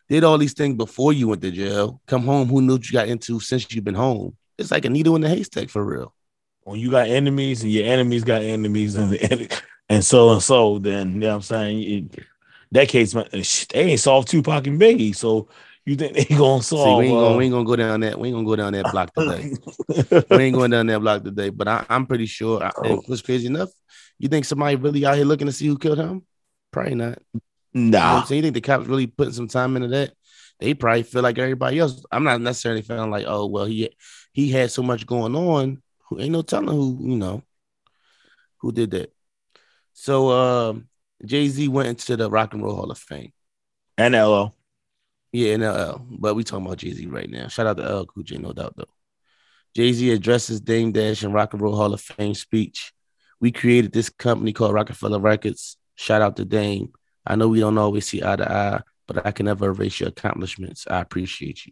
[0.10, 3.08] did all these things before you went to jail, come home, who knew you got
[3.08, 4.36] into since you've been home?
[4.58, 6.14] It's like a needle in the haystack for real.
[6.64, 9.18] When you got enemies and your enemies got enemies and
[9.90, 12.26] and so and so, then you know what I'm saying it,
[12.72, 15.16] that case, they ain't solved Tupac and Biggie.
[15.16, 15.50] So
[15.86, 16.86] you think they gonna solve?
[16.86, 18.20] See, we, ain't gonna, uh, we ain't gonna go down that.
[18.20, 19.54] We ain't gonna go down that block today.
[20.30, 21.50] we ain't going down that block today.
[21.50, 22.64] But I, am pretty sure.
[22.64, 23.70] I, it was crazy enough.
[24.18, 26.24] You think somebody really out here looking to see who killed him?
[26.72, 27.20] Probably not.
[27.74, 28.16] Nah.
[28.16, 30.14] You, know so you think the cops really putting some time into that?
[30.60, 32.06] They probably feel like everybody else.
[32.12, 33.90] I'm not necessarily feeling like, oh well, he
[34.32, 35.82] he had so much going on.
[36.12, 37.42] Who ain't no telling who you know
[38.58, 39.14] who did that.
[39.94, 40.90] So um
[41.26, 43.32] Jay Z went into the Rock and Roll Hall of Fame.
[43.98, 44.54] And LL.
[45.32, 46.06] Yeah, and LL.
[46.10, 47.48] But we talking about Jay Z right now.
[47.48, 48.90] Shout out to LL Cool J, no doubt though.
[49.74, 52.92] Jay Z addresses Dame Dash in Rock and Roll Hall of Fame speech.
[53.40, 55.78] We created this company called Roc-A-Fella Records.
[55.96, 56.92] Shout out to Dame.
[57.26, 60.10] I know we don't always see eye to eye, but I can never erase your
[60.10, 60.88] accomplishments.
[60.90, 61.72] I appreciate you.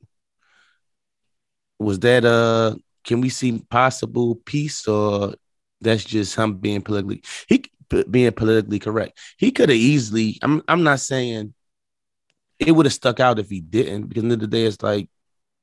[1.78, 5.34] Was that uh can we see possible peace or
[5.82, 7.64] that's just him being politically he
[8.10, 9.20] being politically correct.
[9.38, 10.38] He could have easily.
[10.42, 10.62] I'm.
[10.68, 11.54] I'm not saying
[12.60, 14.08] it would have stuck out if he didn't.
[14.08, 15.10] Because in the, the day, it's like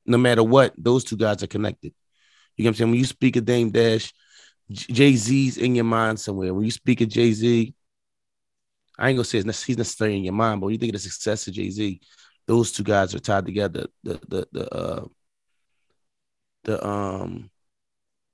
[0.04, 1.92] no matter what, those two guys are connected.
[2.56, 2.90] You know what I'm saying?
[2.90, 4.12] When you speak of Dame Dash,
[4.70, 6.54] Jay Z's in your mind somewhere.
[6.54, 7.74] When you speak of Jay Z,
[8.98, 11.08] I ain't gonna say he's necessarily in your mind, but when you think of the
[11.08, 12.00] success of Jay Z,
[12.46, 13.86] those two guys are tied together.
[14.02, 15.04] The the the uh,
[16.66, 17.50] the um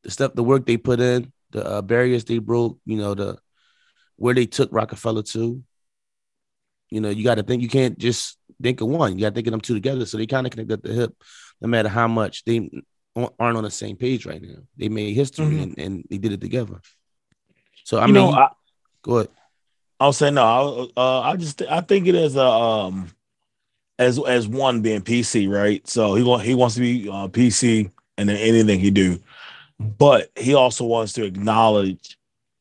[0.02, 3.38] the stuff, the work they put in, the uh, barriers they broke, you know, the
[4.16, 5.62] where they took Roc-A-Fella to.
[6.90, 9.14] You know, you got to think you can't just think of one.
[9.16, 10.04] You got to think of them two together.
[10.04, 11.14] So they kind of connect at the hip,
[11.60, 12.68] no matter how much they
[13.16, 14.58] aren't on the same page right now.
[14.76, 15.62] They made history mm-hmm.
[15.62, 16.80] and, and they did it together.
[17.84, 18.48] So I you mean, know, I,
[19.02, 19.28] go ahead.
[20.00, 20.90] I'll say no.
[20.96, 23.08] I, uh, I just I think it is a um
[23.98, 25.86] as as one being PC, right?
[25.88, 29.20] So he want he wants to be uh, PC and then anything he do,
[29.78, 32.18] but he also wants to acknowledge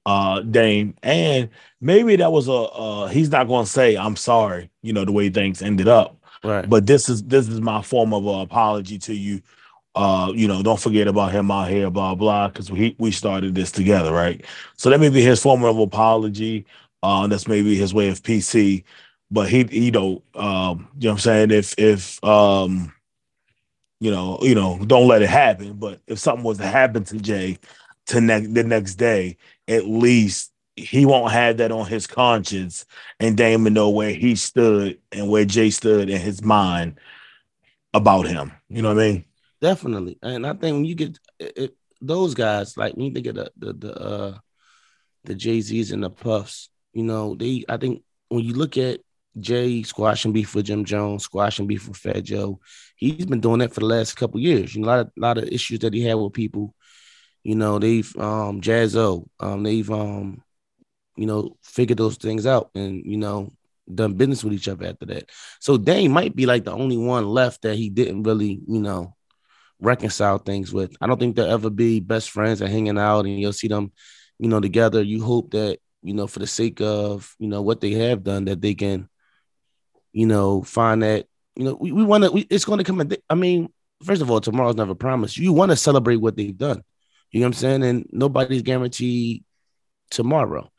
[0.07, 1.47] uh Dame and
[1.79, 5.11] maybe that was a uh he's not going to say I'm sorry, you know, the
[5.11, 6.17] way things ended up.
[6.43, 6.67] Right.
[6.67, 9.41] But this is this is my form of uh, apology to you.
[9.93, 13.53] Uh, you know, don't forget about him out here, blah blah, because we we started
[13.53, 14.43] this together, right?
[14.77, 16.65] So that may be his form of apology.
[17.03, 18.83] Uh, that's maybe his way of PC.
[19.29, 21.51] But he, you know, um, you know what I'm saying?
[21.51, 22.93] If if um
[24.01, 25.73] you know, you know, don't let it happen.
[25.73, 27.59] But if something was to happen to Jay
[28.07, 29.37] to next the next day,
[29.67, 32.85] at least he won't have that on his conscience,
[33.19, 36.99] and Damon know where he stood and where Jay stood in his mind
[37.93, 38.51] about him.
[38.69, 39.25] You know what I mean?
[39.61, 43.35] Definitely, and I think when you get it, those guys, like when you think of
[43.35, 44.37] the the the, uh,
[45.25, 49.01] the Jay Z's and the Puffs, you know, they I think when you look at
[49.39, 52.59] Jay squashing beef with Jim Jones, squashing beef with Fat Joe.
[53.01, 54.75] He's been doing that for the last couple years.
[54.75, 56.75] You know, a lot of, lot of issues that he had with people.
[57.43, 60.43] You know, they've um Jaz-O, um, they've um,
[61.17, 63.53] you know, figured those things out and you know,
[63.93, 65.29] done business with each other after that.
[65.59, 69.15] So Dame might be like the only one left that he didn't really, you know,
[69.79, 70.95] reconcile things with.
[71.01, 73.91] I don't think they'll ever be best friends and hanging out and you'll see them,
[74.39, 75.03] you know, together.
[75.03, 78.45] You hope that, you know, for the sake of, you know, what they have done,
[78.45, 79.09] that they can
[80.13, 83.11] you know, find that, you know, we, we want to, it's going to come.
[83.29, 83.71] I mean,
[84.03, 85.37] first of all, tomorrow's never promised.
[85.37, 86.83] You want to celebrate what they've done.
[87.31, 87.83] You know what I'm saying?
[87.83, 89.43] And nobody's guaranteed
[90.09, 90.69] tomorrow.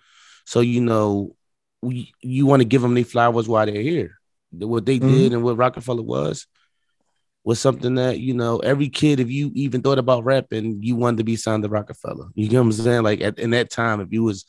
[0.45, 1.37] So, you know,
[1.81, 4.19] we, you want to give them their flowers while they're here.
[4.51, 5.09] What they mm-hmm.
[5.09, 6.47] did and what Roc-A-Fella was,
[7.45, 11.19] was something that, you know, every kid, if you even thought about rapping, you wanted
[11.19, 12.31] to be signed to Roc-A-Fella.
[12.35, 13.03] You know what I'm saying?
[13.03, 14.45] Like at, in that time, if you was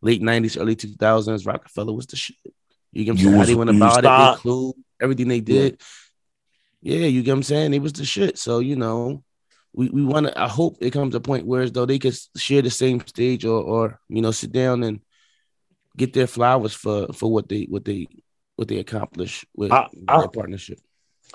[0.00, 2.36] late 90s, early 2000s, Roc-A-Fella was the shit.
[2.92, 3.38] You get what I'm saying?
[3.38, 5.80] How they went about it, everything they did.
[6.80, 6.98] Yeah.
[6.98, 7.74] yeah, you get what I'm saying?
[7.74, 8.38] It was the shit.
[8.38, 9.22] So, you know,
[9.72, 12.16] we, we want to, I hope it comes a point where as though they could
[12.36, 15.00] share the same stage or, or, you know, sit down and
[15.96, 18.08] get their flowers for, for what they, what they,
[18.56, 20.80] what they accomplish with I, their I, partnership.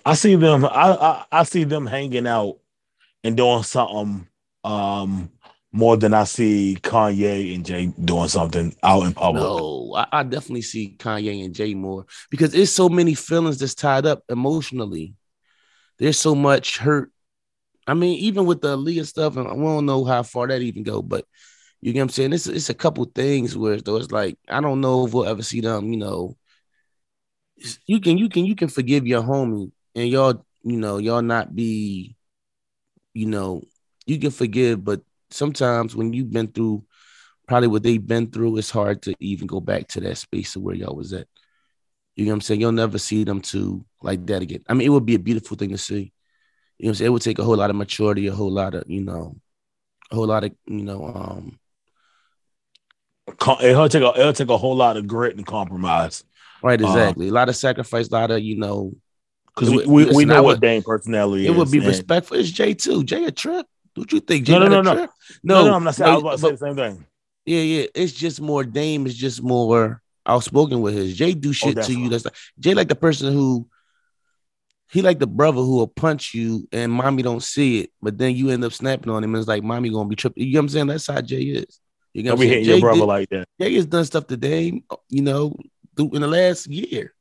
[0.06, 2.58] I see them, I, I, I see them hanging out
[3.24, 4.28] and doing something
[4.66, 5.30] um
[5.74, 9.42] more than I see Kanye and Jay doing something out in public.
[9.42, 13.74] No, I, I, definitely see Kanye and Jay more because there's so many feelings that's
[13.74, 15.16] tied up emotionally.
[15.98, 17.12] There's so much hurt.
[17.88, 20.84] I mean, even with the Aaliyah stuff, and we don't know how far that even
[20.84, 21.26] go, but
[21.82, 22.34] you get what I'm saying?
[22.34, 25.42] It's it's a couple things where though it's like I don't know if we'll ever
[25.42, 25.92] see them.
[25.92, 26.38] You know,
[27.88, 31.56] you can you can you can forgive your homie and y'all you know y'all not
[31.56, 32.16] be,
[33.14, 33.64] you know,
[34.06, 35.02] you can forgive, but
[35.34, 36.84] sometimes when you've been through
[37.48, 40.62] probably what they've been through, it's hard to even go back to that space of
[40.62, 41.28] where y'all was at.
[42.16, 42.62] You know what I'm saying?
[42.62, 44.64] You'll never see them two like that again.
[44.70, 46.14] I mean, it would be a beautiful thing to see.
[46.78, 47.08] You know what I'm saying?
[47.08, 49.36] It would take a whole lot of maturity, a whole lot of, you know,
[50.12, 51.60] a whole lot of, you know, um
[53.62, 56.24] it'll take a it'll take a whole lot of grit and compromise.
[56.62, 57.28] Right, uh, exactly.
[57.30, 58.94] a lot of sacrifice, a lot of, you know,
[59.48, 61.56] because we, we, we know what Dame personality it is.
[61.56, 62.38] It would be respectful.
[62.38, 63.04] It's Jay too.
[63.04, 63.66] Jay a trip.
[63.96, 64.46] Don't you think?
[64.46, 65.08] Jay no, no, no, no.
[65.44, 65.74] no, no.
[65.76, 66.12] I'm not saying.
[66.12, 67.06] I was about to say the same thing.
[67.46, 67.86] Yeah, yeah.
[67.94, 68.64] It's just more.
[68.64, 71.16] Dame is just more outspoken with his.
[71.16, 72.10] Jay do shit to you.
[72.10, 73.68] That's like Jay, like the person who
[74.94, 78.36] he like the brother who will punch you and mommy don't see it, but then
[78.36, 80.44] you end up snapping on him and it's like mommy gonna be tripping.
[80.46, 80.88] You know what I'm saying?
[80.88, 81.80] That's how Jay is.
[82.14, 82.66] You know what I'm saying?
[82.66, 83.48] your brother did, like that.
[83.60, 85.56] Jay has done stuff today, you know,
[85.98, 87.12] in the last year.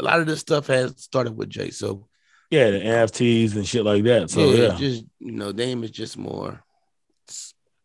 [0.00, 1.70] A lot of this stuff has started with Jay.
[1.70, 2.08] So
[2.50, 4.28] yeah, the NFTs and shit like that.
[4.28, 4.76] So yeah, yeah.
[4.76, 6.62] just you know, Dame is just more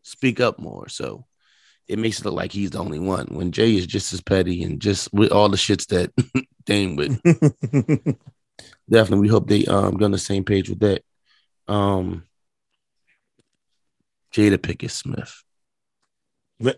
[0.09, 0.89] speak up more.
[0.89, 1.25] So
[1.87, 3.27] it makes it look like he's the only one.
[3.29, 6.11] When Jay is just as petty and just with all the shits that
[6.65, 7.21] Dame with.
[8.89, 11.03] Definitely, we hope they um get on the same page with that.
[11.67, 12.23] Um
[14.33, 15.43] Jada Pinkett Smith.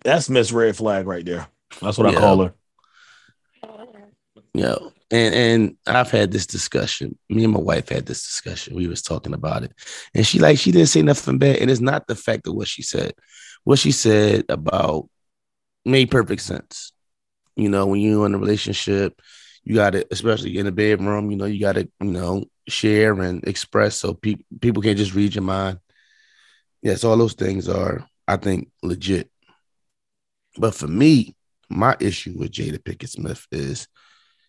[0.04, 1.48] That's Miss Red Flag right there.
[1.82, 2.18] That's what yeah.
[2.18, 2.54] I call her.
[4.54, 4.76] Yeah,
[5.12, 7.18] and and I've had this discussion.
[7.30, 8.76] Me and my wife had this discussion.
[8.76, 9.74] We was talking about it,
[10.16, 12.68] and she like she didn't say nothing bad, and it's not the fact of what
[12.68, 13.14] she said.
[13.64, 15.10] What she said about
[15.86, 16.94] made perfect sense.
[17.56, 19.22] You know, when you're in a relationship,
[19.64, 23.20] you got to, especially in the bedroom, you know, you got to, you know, share
[23.22, 25.80] and express so people people can't just read your mind.
[26.82, 29.30] Yes, all those things are, I think, legit.
[30.58, 31.36] But for me,
[31.70, 33.88] my issue with Jada Pinkett Smith is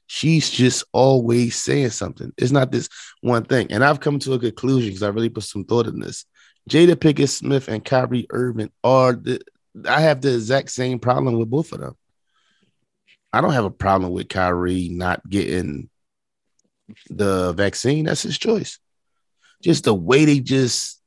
[0.06, 2.32] she's just always saying something.
[2.36, 2.88] It's not this
[3.20, 3.72] one thing.
[3.72, 6.24] And I've come to a conclusion because I really put some thought in this.
[6.68, 9.40] Jada Pinkett Smith and Kyrie Irving are the
[9.88, 11.96] I have the exact same problem with both of them.
[13.32, 15.88] I don't have a problem with Kyrie not getting
[17.08, 18.04] the vaccine.
[18.04, 18.78] That's his choice.
[19.62, 21.00] Just the way they just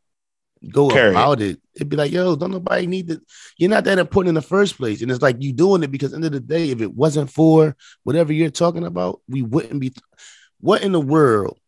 [0.72, 1.52] go Carry about it.
[1.52, 1.62] it.
[1.76, 3.22] It'd be like, yo, don't nobody need to.
[3.58, 5.02] You're not that important in the first place.
[5.02, 7.76] And it's like you doing it because end of the day, if it wasn't for
[8.04, 9.94] whatever you're talking about, we wouldn't be.
[10.60, 11.60] What in the world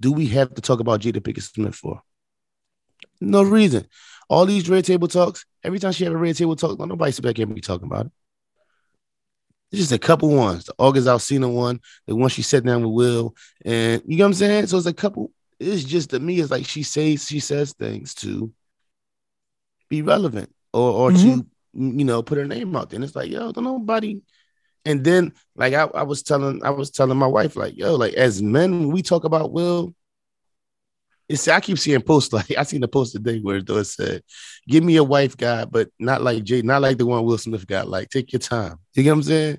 [0.00, 2.02] do we have to talk about Jada Pinkett Smith for?
[3.20, 3.86] No reason.
[4.28, 7.12] All these red table talks, every time she have a red table talk, don't nobody
[7.12, 8.12] sit back here and be talking about it.
[9.70, 10.64] It's just a couple ones.
[10.64, 14.28] The August Alsina one, the one she sat down with Will, and you know what
[14.28, 14.66] I'm saying.
[14.68, 15.32] So it's a couple.
[15.58, 18.52] It's just to me, it's like she says she says things to
[19.88, 21.40] be relevant or or mm-hmm.
[21.40, 22.96] to you know put her name out there.
[22.96, 24.20] And it's like, yo, don't nobody.
[24.84, 28.14] And then like I, I was telling I was telling my wife like, yo, like
[28.14, 29.94] as men, we talk about Will,
[31.28, 34.22] it's I keep seeing posts like I seen the post today where it said,
[34.68, 37.66] "Give me a wife guy, but not like Jay, not like the one Will Smith
[37.66, 37.88] got.
[37.88, 39.58] Like take your time." You get what I'm saying?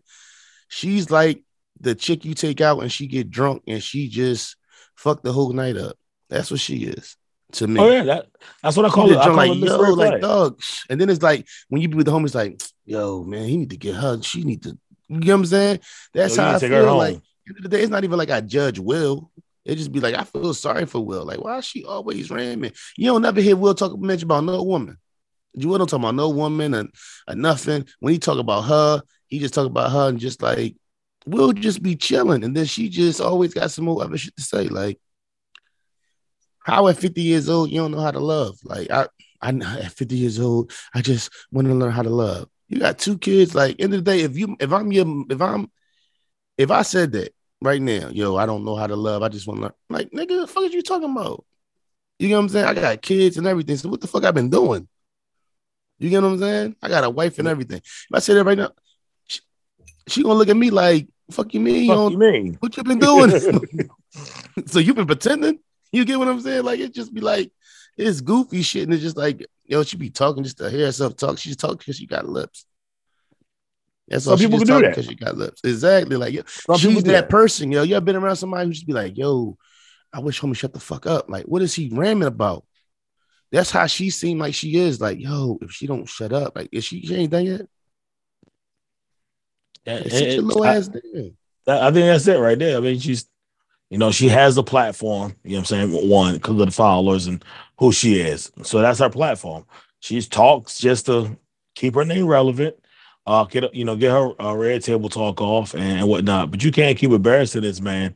[0.68, 1.44] She's like
[1.80, 4.56] the chick you take out and she get drunk and she just
[4.96, 5.98] fuck the whole night up.
[6.30, 7.18] That's what she is
[7.54, 7.80] to me.
[7.80, 8.28] Oh yeah, that,
[8.62, 9.18] that's what I call it.
[9.18, 10.60] I call like yo, like dog.
[10.90, 13.70] And then it's like when you be with the homies, like yo, man, he need
[13.72, 14.22] to get her.
[14.22, 14.78] She need to.
[15.08, 15.80] You know what I'm saying?
[16.14, 16.98] That's yo, how I feel.
[16.98, 17.16] Like
[17.48, 19.32] end of the day, it's not even like I judge Will.
[19.64, 21.26] It just be like, I feel sorry for Will.
[21.26, 22.72] Like, why is she always ramming?
[22.98, 24.98] You don't never hear Will talk mention about no woman.
[25.54, 26.90] You don't talk about no woman and,
[27.28, 27.88] and nothing.
[28.00, 30.76] When he talk about her, he just talk about her and just like
[31.26, 32.44] Will just be chilling.
[32.44, 34.68] And then she just always got some more other shit to say.
[34.68, 35.00] Like,
[36.60, 38.58] how at 50 years old you don't know how to love?
[38.64, 39.08] Like, I,
[39.42, 42.50] I at 50 years old, I just want to learn how to love.
[42.68, 43.54] You got two kids.
[43.54, 45.72] Like, end of the day, if you if I'm your if I'm
[46.58, 49.24] if I said that right now, yo, I don't know how to love.
[49.24, 49.74] I just want to learn.
[49.90, 51.46] Like, nigga, the fuck are you talking about?
[52.20, 52.66] You know what I'm saying?
[52.66, 53.78] I got kids and everything.
[53.78, 54.88] So what the fuck I've been doing?
[56.00, 56.76] You get what I'm saying?
[56.82, 57.78] I got a wife and everything.
[57.78, 58.72] If I say that right now,
[59.28, 59.42] she,
[60.08, 61.90] she gonna look at me like, fuck you mean?
[61.90, 62.58] Fuck you, mean?
[62.60, 63.32] What you been doing?
[64.66, 65.60] so you been pretending?
[65.92, 66.64] You get what I'm saying?
[66.64, 67.52] Like it just be like
[67.98, 71.16] it's goofy shit, and it's just like, yo, she be talking just to hear herself
[71.16, 71.38] talk.
[71.38, 72.66] She's talking because she got lips.
[74.08, 75.62] That's all people can do that because she got lips.
[75.64, 76.16] Exactly.
[76.16, 77.72] Like Some she's that, that, person.
[77.72, 79.58] Yo, you ever been around somebody who just be like, yo,
[80.14, 81.30] I wish homie shut the fuck up.
[81.30, 82.66] Like, what is he ramming about?
[83.52, 85.02] That's how she seemed like she is.
[85.02, 87.62] Like, yo, if she don't shut up, like, is she, she ain't done yet?
[89.86, 92.78] It, little I, ass That, I think that's it right there.
[92.78, 93.28] I mean, she's,
[93.90, 95.36] you know, she has the platform.
[95.44, 96.10] You know what I'm saying?
[96.10, 97.44] One because of the followers and
[97.78, 98.52] who she is.
[98.64, 99.66] So that's her platform.
[100.00, 101.38] She talks just to
[101.76, 102.76] keep her name relevant
[103.28, 106.52] uh, get you know, get her uh, red table talk off and, and, whatnot.
[106.52, 108.16] But you can't keep embarrassing this man,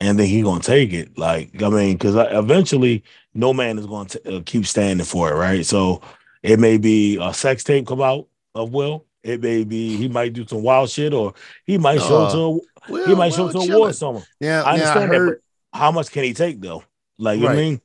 [0.00, 1.18] and then he gonna take it.
[1.18, 3.02] Like I mean, because eventually,
[3.34, 5.66] no man is going to uh, keep standing for it, right?
[5.66, 6.00] So
[6.42, 9.04] it may be a sex tape come out of Will.
[9.26, 11.34] It may be he might do some wild shit, or
[11.64, 14.24] he might show uh, to a, Will, he might show to a war somewhere.
[14.38, 15.40] Yeah, I understand yeah, I heard,
[15.72, 15.78] that.
[15.78, 16.84] how much can he take though?
[17.18, 17.50] Like right.
[17.50, 17.80] I mean,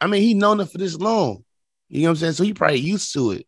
[0.00, 1.44] I mean, he known it for this long.
[1.88, 2.32] You know what I'm saying?
[2.34, 3.44] So he probably used to it.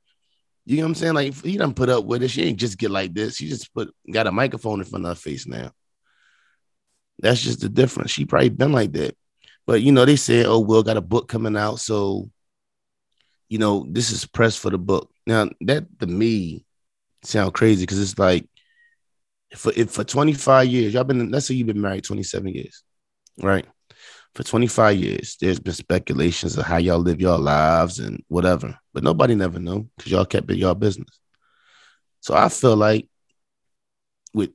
[0.64, 1.14] You know what I'm saying?
[1.14, 2.30] Like he done put up with it.
[2.30, 3.36] She ain't just get like this.
[3.36, 5.70] She just put got a microphone in front of her face now.
[7.20, 8.10] That's just the difference.
[8.10, 9.16] She probably been like that.
[9.68, 11.78] But you know, they said, oh, Will got a book coming out.
[11.78, 12.28] So,
[13.48, 15.12] you know, this is press for the book.
[15.28, 16.65] Now, that to me
[17.26, 18.48] sound crazy because it's like
[19.54, 22.82] for if for 25 years, y'all been let's say you've been married 27 years,
[23.42, 23.66] right?
[24.36, 29.02] for 25 years, there's been speculations of how y'all live your lives and whatever, but
[29.02, 31.18] nobody never know because y'all kept it y'all business.
[32.20, 33.08] So I feel like
[34.34, 34.50] with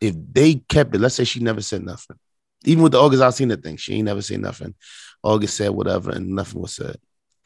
[0.00, 2.16] if they kept it, let's say she never said nothing.
[2.64, 4.74] Even with the August I seen the thing, she ain't never said nothing.
[5.22, 6.96] August said whatever and nothing was said.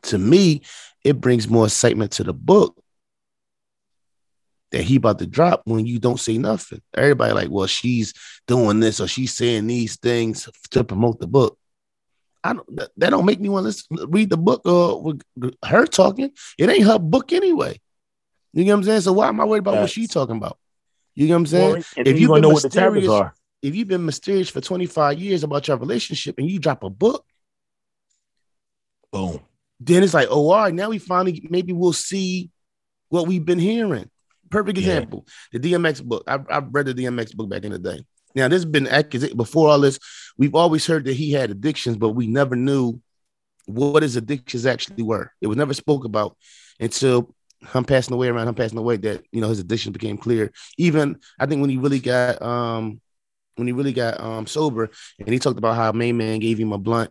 [0.05, 0.63] To me,
[1.03, 2.81] it brings more excitement to the book
[4.73, 6.83] that he about to drop when you don't say nothing.
[6.95, 8.13] Everybody like, well, she's
[8.47, 11.59] doing this or she's saying these things to promote the book.
[12.43, 15.23] I don't, that don't make me want to read the book or with
[15.65, 16.33] her talking.
[16.59, 17.81] It ain't her book anyway.
[18.53, 19.01] You know what I'm saying?
[19.03, 19.83] So why am I worried about yes.
[19.83, 20.59] what she's talking about?
[21.15, 21.73] You know what I'm saying?
[21.73, 25.43] Well, if you know what the chapters are, if you've been mysterious for 25 years
[25.43, 27.25] about your relationship and you drop a book,
[29.13, 29.41] Boom.
[29.81, 32.51] then it's like, oh, all right, now we finally maybe we'll see
[33.09, 34.11] what we've been hearing.
[34.51, 34.85] Perfect Yeah.
[34.85, 36.25] example, the DMX book.
[36.27, 38.05] I, I read the DMX book back in the day.
[38.35, 38.89] Now, this has been
[39.37, 39.99] before all this.
[40.37, 43.01] We've always heard that he had addictions, but we never knew
[43.67, 45.33] what his addictions actually were.
[45.41, 46.37] It was never spoke about
[46.79, 47.35] until
[47.73, 50.53] him passing away around him passing away that you know his addiction became clear.
[50.77, 53.01] Even I think when he really got um
[53.57, 56.73] when he really got um sober and he talked about how main man gave him
[56.73, 57.11] a blunt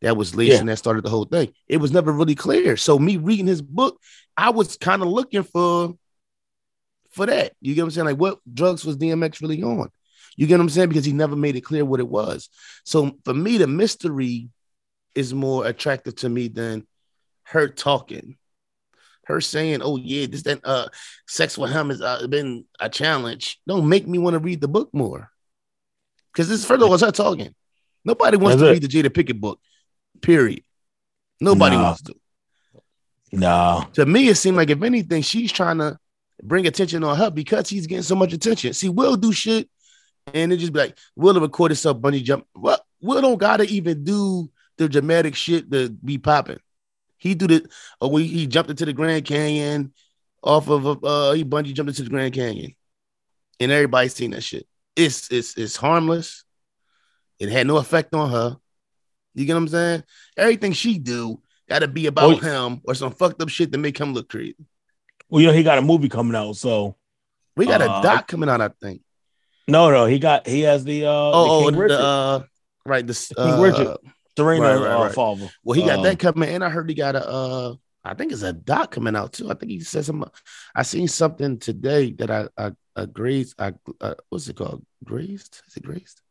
[0.00, 0.60] that was laced Yeah.
[0.60, 1.52] and that started the whole thing.
[1.68, 2.76] It was never really clear.
[2.76, 4.00] So me reading his book,
[4.36, 5.94] I was kind of looking for
[7.10, 7.52] for that.
[7.60, 8.06] You get what I'm saying?
[8.06, 9.90] Like what drugs was DMX really on?
[10.36, 10.88] You get what I'm saying?
[10.88, 12.48] Because he never made it clear what it was.
[12.84, 14.48] So for me, the mystery
[15.14, 16.86] is more attractive to me than
[17.44, 18.36] her talking.
[19.26, 20.88] Her saying, "Oh yeah, this that uh,
[21.28, 24.66] sex with him has uh, been a challenge." Don't make me want to read the
[24.68, 25.30] book more,
[26.32, 27.54] because this further was her talking.
[28.04, 28.72] Nobody wants That's to it.
[28.72, 29.60] read the Jada Pickett book.
[30.22, 30.64] Period.
[31.40, 31.82] Nobody Nah.
[31.82, 32.14] wants to.
[33.32, 33.84] No.
[33.94, 35.98] To me, it seemed like if anything, she's trying to
[36.42, 38.72] bring attention on her because he's getting so much attention.
[38.72, 39.68] See, Will do shit,
[40.32, 42.46] and it just be like Will record himself bungee jump.
[42.52, 46.58] What Will don't gotta even do the dramatic shit to be popping.
[47.18, 47.68] He do the
[48.00, 49.92] or we he jumped into the Grand Canyon
[50.42, 52.74] off of a uh he bungee jumped into the Grand Canyon,
[53.58, 54.66] and everybody's seen that shit.
[54.96, 56.44] It's it's it's harmless.
[57.38, 58.56] It had no effect on her.
[59.34, 60.04] You get what I'm saying?
[60.36, 63.78] Everything she do got to be about Oh, him or some fucked up shit to
[63.78, 64.56] make him look crazy.
[65.30, 66.96] Well, you know, he got a movie coming out, so
[67.56, 69.02] We got Uh, a doc coming out, I think.
[69.68, 72.42] no, no, he got he has the uh Oh, the oh King the, uh,
[72.86, 73.06] right.
[73.06, 73.96] King uh, Richard.
[74.36, 75.14] Serena right, right, uh, right.
[75.14, 75.48] father.
[75.64, 77.28] Well, he got Um, that coming, and I heard he got a.
[77.28, 79.50] Uh, I think it's a doc coming out too.
[79.50, 80.24] I think he said some.
[80.74, 83.54] I seen something today that I I, I grazed.
[83.60, 84.84] I uh, what's it called?
[85.04, 85.60] Grazed?
[85.68, 86.22] Is it grazed?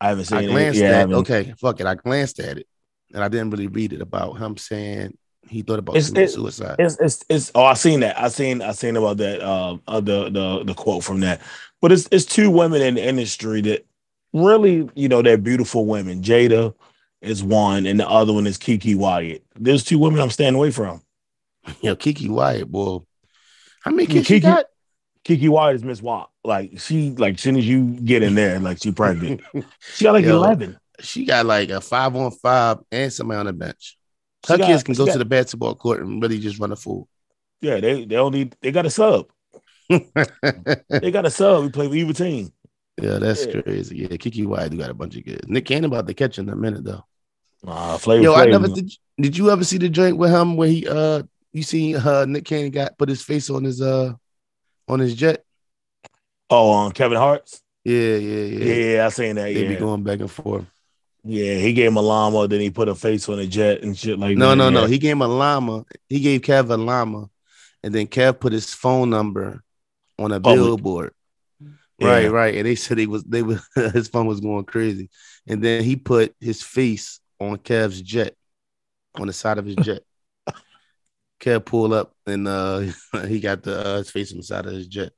[0.00, 0.46] I haven't seen I it.
[0.48, 1.12] glanced Yeah, at.
[1.12, 1.86] Okay, fuck it.
[1.86, 2.66] I glanced at it,
[3.14, 5.16] and I didn't really read it about him saying
[5.48, 6.76] he thought about It's- it- suicide.
[6.78, 8.20] It's it's it's oh I seen that.
[8.20, 11.40] I seen I seen about that um uh, the the the quote from that.
[11.80, 13.86] But it's it's two women in the industry that
[14.32, 16.22] really, you know, they're beautiful women.
[16.22, 16.74] Jada
[17.20, 19.44] is one and the other one is Keke Wyatt.
[19.58, 21.02] There's two women I'm staying away from.
[21.82, 23.00] You know, Keke Wyatt, boy.
[23.82, 24.66] How many Yeah, kids she Kiki- got?
[25.24, 26.30] Keke Wyatt is Miss Watt.
[26.44, 29.40] Like she like as soon as you get in there, like she pregnant.
[29.94, 30.36] she got like Yo.
[30.36, 30.78] eleven.
[31.00, 33.96] She got like a five on five and somebody on the bench.
[34.48, 36.76] Her got- kids can go got- to the basketball court and really just run a
[36.76, 37.08] fool.
[37.60, 39.26] Yeah, they they only they got a sub.
[39.90, 41.62] They got a sub.
[41.64, 42.52] We play with either team.
[43.00, 43.60] Yeah, that's Yeah.
[43.62, 43.96] crazy.
[43.98, 45.48] Yeah, Keke Wyatt got a bunch of good.
[45.48, 47.04] Nick Cannon about to catch in a minute though.
[47.66, 48.90] Uh, Flavor Yo, I never did.
[49.18, 51.22] Did you ever see the joint with him where he uh
[51.52, 54.12] you see uh Nick Cannon got put his face on his uh
[54.88, 55.44] on his jet?
[56.48, 57.60] Oh, on Kevin Hart's.
[57.84, 59.06] Yeah, yeah, Yeah, yeah.
[59.06, 59.52] I seen that.
[59.54, 60.64] They be going back and forth.
[61.24, 61.54] Yeah.
[61.54, 64.18] He gave him a llama, then he put a face on a jet and shit
[64.18, 64.56] like No, that.
[64.56, 64.70] no, yeah.
[64.70, 64.86] no.
[64.86, 65.84] He gave him a llama.
[66.08, 67.28] He gave Kev a llama,
[67.82, 69.62] and then Kev put his phone number
[70.18, 70.56] on a Public.
[70.56, 71.14] billboard.
[71.98, 72.08] Yeah.
[72.08, 72.54] Right, right.
[72.54, 75.10] And they said he was they was his phone was going crazy.
[75.46, 78.34] And then he put his face on Kev's jet,
[79.16, 80.02] on the side of his jet.
[81.40, 82.84] Kev pulled up and uh
[83.26, 85.12] he got the uh, his face on the side of his jet.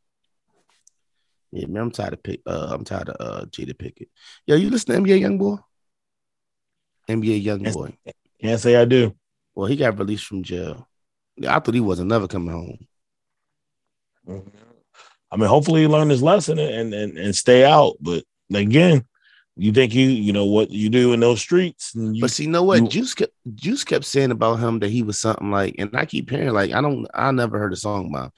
[1.53, 2.41] Yeah, man, I'm tired of pick.
[2.47, 4.09] Uh, I'm tired of uh Jada Pickett.
[4.47, 5.57] Yo, you listen to NBA Young Boy?
[7.09, 7.97] NBA Young Boy.
[8.41, 9.15] Can't say I do.
[9.55, 10.89] Well, he got released from jail.
[11.47, 14.43] I thought he wasn't never coming home.
[15.31, 17.97] I mean, hopefully he learned his lesson and and and stay out.
[18.01, 18.25] But
[18.55, 19.05] again,
[19.57, 21.95] you think you you know what you do in those streets.
[21.95, 22.83] And you, But see, you know what?
[22.83, 26.05] you- Juice kept Juice kept saying about him that he was something like, and I
[26.07, 28.33] keep hearing like I don't I never heard a song about, him,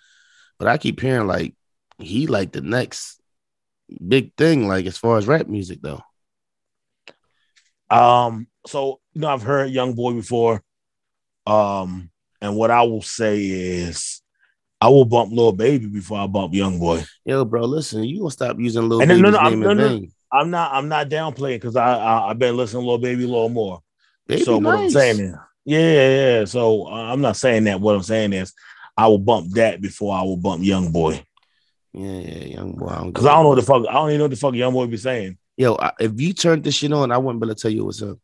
[0.59, 1.55] but I keep hearing like
[1.99, 3.21] he like the next
[4.07, 6.01] big thing, like as far as rap music though.
[7.95, 10.63] Um, so you know, I've heard Young Boy before.
[11.47, 14.23] Um, and what I will say is,
[14.81, 17.05] I will bump Lil Baby before I bump Young Boy.
[17.25, 20.01] Yo, bro, listen, you gonna stop using And then- no, no, I'm- no, no.
[20.33, 23.29] I'm not I'm not downplaying because I, I I've been listening to Lil Baby a
[23.29, 23.81] little more.
[24.27, 25.35] Baby so what I'm saying is,
[25.65, 26.45] yeah, yeah, yeah.
[26.45, 27.81] So uh, I'm not saying that.
[27.81, 28.53] What I'm saying is,
[28.97, 31.25] I will bump that before I will bump Young Boy
[31.95, 33.03] yeah, yeah, young boy.
[33.07, 34.73] Because I don't know what the fuck I don't even know what the fuck Young
[34.73, 35.39] Boy be saying.
[35.57, 37.85] Yo, I, if you turned this shit on, I wouldn't be able to tell you
[37.85, 38.19] what's up.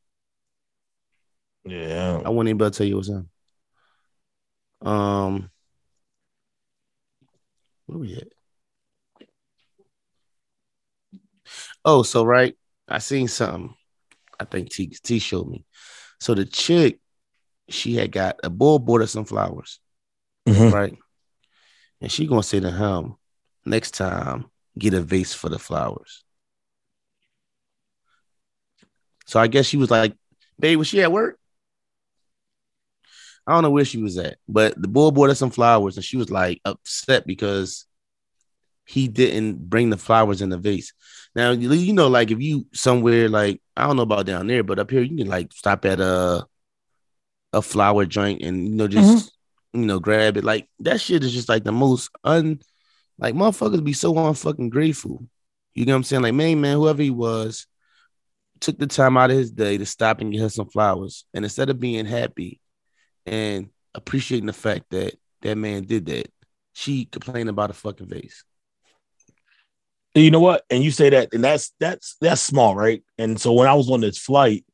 [1.64, 4.89] Yeah, I wouldn't even be able to tell you what's up.
[4.89, 5.51] Um,
[7.87, 8.28] where we at?
[11.85, 12.57] Oh, so right,
[12.89, 13.74] I seen something.
[14.39, 15.64] I think T T showed me.
[16.18, 16.99] So the chick,
[17.68, 19.81] she had got a bull bought her some flowers,
[20.49, 20.72] Mhm.
[20.72, 20.99] right?
[22.01, 23.16] And she gonna say to him,
[23.64, 26.24] next time, get a vase for the flowers.
[29.31, 30.14] So I guess she was like,
[30.59, 31.39] "Babe, was she at work?"
[33.47, 36.05] I don't know where she was at, but the boy bought her some flowers, and
[36.05, 37.87] she was like upset because
[38.87, 40.93] he didn't bring the flowers in the vase.
[41.35, 44.81] Now you know, like if you somewhere like I don't know about down there, but
[44.81, 46.45] up here you can like stop at a
[47.53, 49.81] a flower joint and you know just mm-hmm.
[49.81, 50.45] you know grab it.
[50.45, 52.61] Like that shit is just like the most un
[53.18, 55.24] like motherfuckers be so unfucking grateful.
[55.74, 56.22] You know what I'm saying?
[56.22, 57.68] Like man, man, whoever he was,
[58.61, 61.44] took the time out of his day to stop and get her some flowers, and
[61.44, 62.61] instead of being happy
[63.26, 66.30] and appreciating the fact that that man did that,
[66.72, 68.44] she complained about a fucking vase.
[70.14, 70.64] You know what?
[70.70, 73.02] And you say that, and that's that's that's small, right?
[73.18, 74.64] And so when I was on this flight,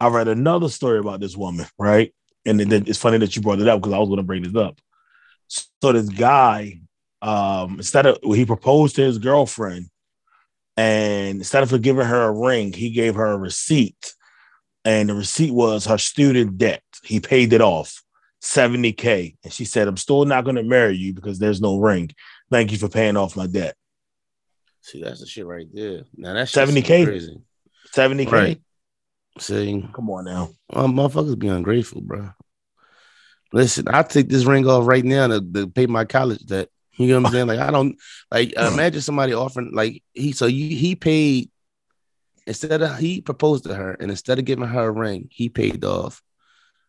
[0.00, 2.14] I read another story about this woman, right?
[2.46, 4.42] And then it's funny that you brought it up because I was going to bring
[4.42, 4.78] this up.
[5.48, 6.80] So this guy,
[7.22, 9.88] um, instead of he proposed to his girlfriend,
[10.76, 14.14] and instead of giving her a ring, he gave her a receipt,
[14.84, 16.82] and the receipt was her student debt.
[17.02, 18.02] He paid it off,
[18.40, 21.78] seventy k, and she said, "I'm still not going to marry you because there's no
[21.78, 22.10] ring.
[22.50, 23.76] Thank you for paying off my debt."
[24.84, 26.02] See, that's the shit right there.
[26.14, 27.04] Now that's 70K.
[27.06, 27.40] Crazy.
[27.94, 28.30] 70K.
[28.30, 28.60] Right.
[29.38, 30.50] See, come on now.
[30.68, 32.30] Well, motherfuckers be ungrateful, bro.
[33.50, 36.68] Listen, I take this ring off right now to, to pay my college debt.
[36.96, 37.46] You know what I'm saying?
[37.46, 37.96] Like I don't
[38.30, 41.50] like uh, imagine somebody offering like he so you, he paid
[42.46, 45.84] instead of he proposed to her and instead of giving her a ring, he paid
[45.84, 46.22] off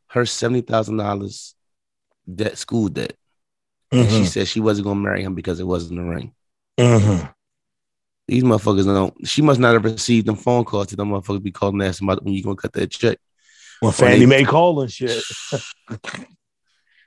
[0.07, 1.55] her seventy thousand dollars
[2.33, 3.15] debt school debt.
[3.91, 4.01] Mm-hmm.
[4.01, 4.25] And she mm-hmm.
[4.25, 6.33] said she wasn't gonna marry him because it wasn't a ring.
[6.79, 7.27] Mm-hmm.
[8.27, 9.27] These motherfuckers don't.
[9.27, 12.23] She must not have received them phone calls to them motherfuckers be calling asking about
[12.23, 13.19] when you gonna cut that check.
[13.81, 15.23] Well, Fannie Mae calling shit.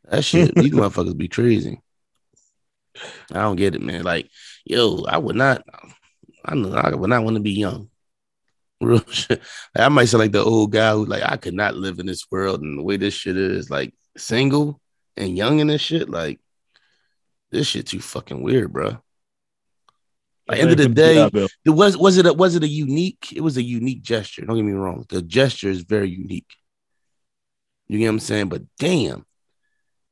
[0.05, 0.55] that shit.
[0.55, 1.81] these motherfuckers be crazy.
[3.33, 4.03] I don't get it, man.
[4.03, 4.31] Like,
[4.65, 5.63] yo, I would not.
[6.45, 7.91] I know I would not want to be young.
[8.81, 9.41] Real shit.
[9.75, 12.07] Like, I might sound like the old guy who like I could not live in
[12.07, 14.81] this world and the way this shit is like single
[15.17, 16.09] and young in this shit.
[16.09, 16.41] Like,
[17.51, 18.99] this shit too fucking weird, bro.
[20.49, 21.29] At end of the day,
[21.65, 23.33] it was was it a, was it a unique?
[23.35, 24.47] It was a unique gesture.
[24.47, 25.05] Don't get me wrong.
[25.09, 26.51] The gesture is very unique.
[27.87, 28.49] You get what I'm saying?
[28.49, 29.27] But damn,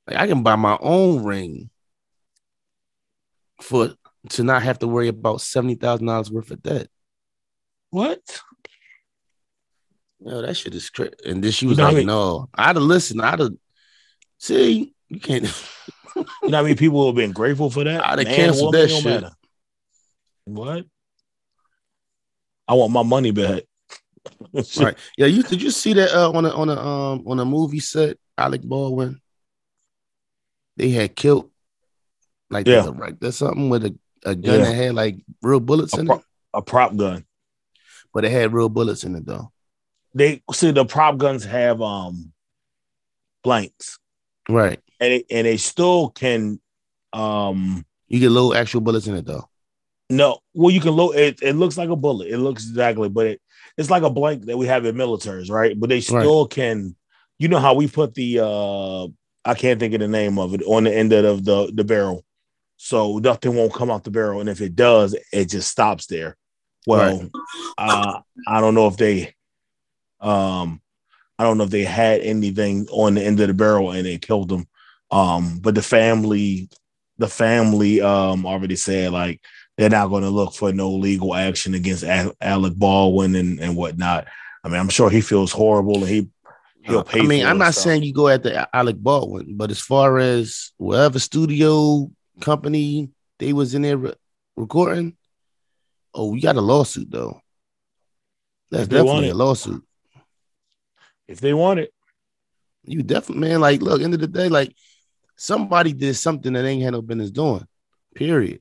[0.07, 1.70] like I can buy my own ring
[3.61, 3.95] for
[4.31, 6.89] to not have to worry about seventy thousand dollars worth of debt.
[7.91, 8.21] What?
[10.21, 11.13] No, that shit is crazy.
[11.25, 12.07] And then she was you know like, I mean?
[12.07, 13.23] "No, I'd have listened.
[13.23, 13.53] I'd have
[14.39, 14.95] see.
[15.09, 15.45] You can't."
[16.17, 18.07] you know how many people have been grateful for that?
[18.07, 19.05] I'd have canceled that shit.
[19.05, 19.33] Matter.
[20.45, 20.87] What?
[22.69, 23.63] I want my money back.
[24.79, 24.97] right.
[25.17, 25.27] Yeah.
[25.27, 28.19] You did you see that uh, on a on a um on a movie set?
[28.39, 29.21] Alec Baldwin.
[30.77, 31.51] They had killed
[32.51, 32.82] like yeah.
[32.82, 34.64] there's, a, there's something with a, a gun yeah.
[34.66, 36.22] that had like real bullets a in pro- it.
[36.55, 37.24] A prop gun.
[38.12, 39.53] But it had real bullets in it though.
[40.14, 42.32] They see the prop guns have um
[43.44, 43.99] blanks.
[44.49, 44.80] Right.
[45.01, 46.61] And it, and they still can
[47.12, 49.49] um you get little actual bullets in it though.
[50.09, 51.42] No, well, you can load it.
[51.42, 52.28] It looks like a bullet.
[52.28, 53.40] It looks exactly, but it,
[53.76, 55.78] it's like a blank that we have in militaries, right?
[55.78, 56.51] But they still right.
[56.51, 56.97] can.
[57.38, 59.07] You know how we put the uh
[59.44, 62.24] I can't think of the name of it on the end of the the barrel,
[62.77, 66.37] so nothing won't come out the barrel, and if it does, it just stops there.
[66.87, 67.31] Well, right.
[67.79, 69.35] uh, I don't know if they,
[70.20, 70.81] um,
[71.39, 74.22] I don't know if they had anything on the end of the barrel and it
[74.22, 74.68] killed them.
[75.11, 76.68] Um, but the family,
[77.18, 79.41] the family, um, already said like
[79.77, 82.05] they're not going to look for no legal action against
[82.41, 84.27] Alec Baldwin and, and whatnot.
[84.62, 86.29] I mean, I'm sure he feels horrible and he
[86.83, 87.20] he'll pay.
[87.20, 87.85] I mean, I'm not stuff.
[87.85, 92.11] saying you go after Alec Baldwin, but as far as whatever studio
[92.41, 94.14] company they was in there re-
[94.57, 95.16] recording,
[96.14, 97.41] oh, we got a lawsuit though.
[98.70, 99.84] That's definitely a lawsuit.
[101.28, 101.93] If they want it,
[102.84, 103.61] you definitely man.
[103.61, 104.74] Like, look, end of the day, like
[105.37, 107.66] somebody did something that ain't had no business doing.
[108.14, 108.61] Period.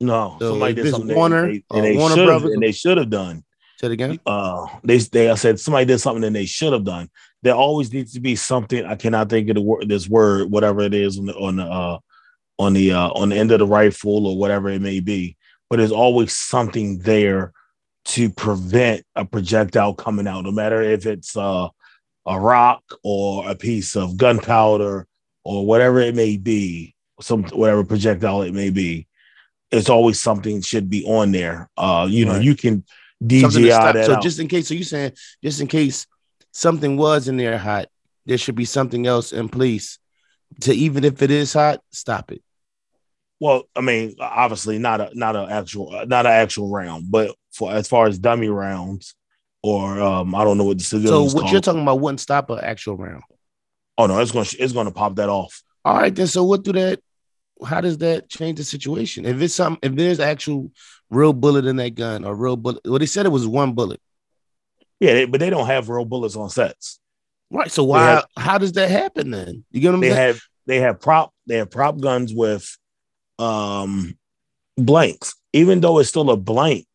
[0.00, 3.10] No, so somebody did something Warner, they, they, they Warner Brothers, and they should have
[3.10, 3.44] done.
[3.80, 4.20] Said again.
[4.26, 7.10] Uh, they they said somebody did something and they should have done.
[7.42, 8.84] There always needs to be something.
[8.84, 11.64] I cannot think of the word, this word, whatever it is on the on the
[11.64, 11.98] uh,
[12.58, 15.36] on the uh, on the end of the rifle or whatever it may be.
[15.68, 17.52] But there's always something there
[18.06, 21.68] to prevent a projectile coming out, no matter if it's uh,
[22.26, 25.06] a rock or a piece of gunpowder
[25.44, 29.08] or whatever it may be, some whatever projectile it may be
[29.70, 31.68] it's always something should be on there.
[31.76, 32.84] Uh, you know, you can
[33.24, 34.06] DJI that.
[34.06, 34.22] So out.
[34.22, 36.06] just in case, so you saying just in case
[36.52, 37.88] something was in there hot,
[38.24, 39.98] there should be something else in place
[40.60, 42.42] to even if it is hot, stop it.
[43.40, 47.72] Well, I mean, obviously not a not an actual not an actual round, but for
[47.72, 49.14] as far as dummy rounds
[49.62, 51.32] or um, I don't know what the civilian is.
[51.32, 51.52] So what call.
[51.52, 53.22] you're talking about wouldn't stop an actual round.
[53.98, 55.62] oh no, it's going to it's to pop that off.
[55.84, 56.26] All right, then.
[56.26, 57.00] So what do that?
[57.64, 59.24] How does that change the situation?
[59.24, 60.70] If it's some, if there's actual
[61.10, 63.98] real bullet in that gun or real bullet, well, they said it was one bullet,
[65.00, 67.00] Yeah, they, but they don't have real bullets on sets.
[67.50, 67.70] right?
[67.70, 68.04] So why?
[68.04, 69.64] have- how does that happen then?
[69.70, 70.20] You get what I'm They saying?
[70.26, 72.76] have they have prop they have prop guns with
[73.38, 74.16] um
[74.76, 75.34] blanks.
[75.52, 76.86] Even though it's still a blank,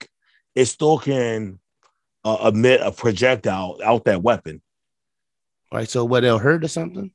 [0.56, 1.60] it still can
[2.24, 4.62] uh, emit a projectile out that weapon.
[5.72, 5.90] right.
[5.90, 6.24] So what?
[6.24, 7.12] It'll hurt or something?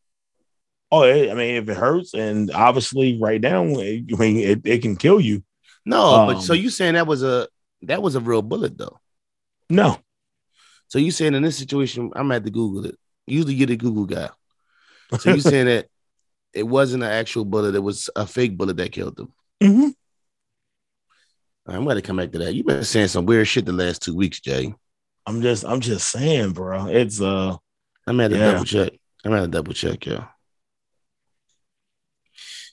[0.90, 4.82] Oh, it, I mean, if it hurts, and obviously, right now, I mean, it, it
[4.82, 5.42] can kill you.
[5.84, 7.48] No, but Um, so you saying that was a
[7.82, 8.98] that was a real bullet though?
[9.68, 9.98] No,
[10.88, 12.96] So you saying in this situation, I'm at to Google it.
[13.26, 14.30] Usually you're the Google guy.
[15.18, 15.86] So you saying that
[16.52, 19.32] it wasn't an actual bullet, it was a fake bullet that killed them.
[19.62, 19.94] Mhm.
[21.68, 22.54] I'm gonna come back to that.
[22.54, 24.72] You've been saying some weird shit the last two weeks, Jay.
[25.26, 26.86] I'm just, I'm just saying, bro.
[26.86, 27.56] It's uh,
[28.06, 28.52] I'm at a Yeah.
[28.52, 28.92] double check.
[29.24, 30.28] I'm at to double check, yeah.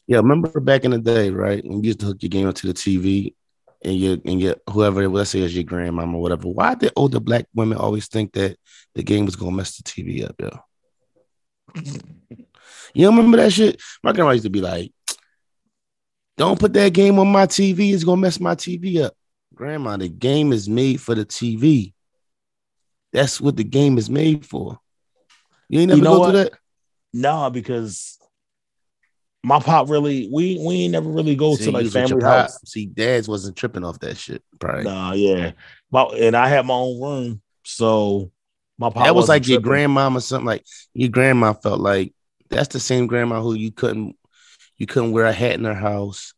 [0.06, 1.64] Yeah, remember back in the day, right?
[1.64, 3.34] When you used to hook your game up to the TV
[3.84, 6.48] and your and your whoever, let's say it's your grandmama or whatever.
[6.50, 8.58] Why did older black women always think that
[8.94, 10.60] the game was gonna mess the TV up, yo?
[12.94, 13.82] You don't remember that shit?
[14.04, 14.92] My grandma used to be like,
[16.38, 19.14] Don't put that game on my TV, it's gonna mess my TV up.
[19.56, 21.94] Grandma, the game is made for the TV.
[23.12, 24.80] That's what the game is made for.
[25.70, 26.32] You ain't never You know go what?
[26.32, 26.54] through that?
[27.14, 28.18] no, because
[29.44, 32.60] my pop really, we we ain't never really go See, to like family house.
[32.66, 34.86] See, dads wasn't tripping off that shit, probably.
[34.86, 35.52] Nah, yeah,
[35.92, 38.32] my, and I had my own room, so
[38.78, 39.70] my pop that was like your tripping.
[39.70, 42.14] grandmama, something like your grandma felt like
[42.54, 44.16] that's the same grandma who you couldn't
[44.78, 46.34] you couldn't wear a hat in her house.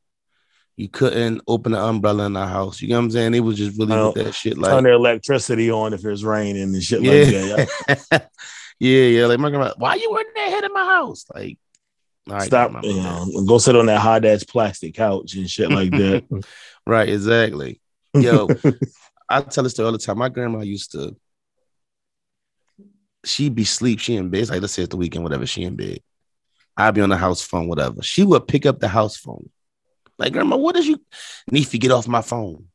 [0.78, 2.82] You couldn't open an umbrella in her house.
[2.82, 3.34] You know what I'm saying?
[3.34, 6.24] It was just really with that shit Like turn like the electricity on if it's
[6.24, 8.30] raining and shit like that.
[8.80, 9.26] yeah, yeah.
[9.26, 11.26] Like my grandma, why you wearing that hat in my house?
[11.34, 11.58] Like,
[12.30, 15.50] all right, Stop, grandma, you know, go sit on that hot ass plastic couch and
[15.50, 16.26] shit like that.
[16.88, 17.82] Right, exactly.
[18.14, 18.48] Yo,
[19.30, 20.20] I tell this story all the time.
[20.20, 21.16] My grandma used to,
[23.26, 24.42] she'd be sleep, she in bed.
[24.42, 26.00] It's like let's say it's the weekend, whatever, she in bed.
[26.78, 28.02] I'd be on the house phone, whatever.
[28.02, 29.50] She would pick up the house phone.
[30.18, 31.02] Like, grandma, what is you
[31.52, 32.68] Neefy, get off my phone?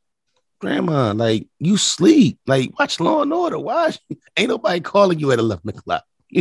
[0.58, 2.38] Grandma, like you sleep.
[2.46, 3.58] Like, watch Law and Order.
[3.58, 3.92] Why
[4.36, 6.04] ain't nobody calling you at 11 o'clock?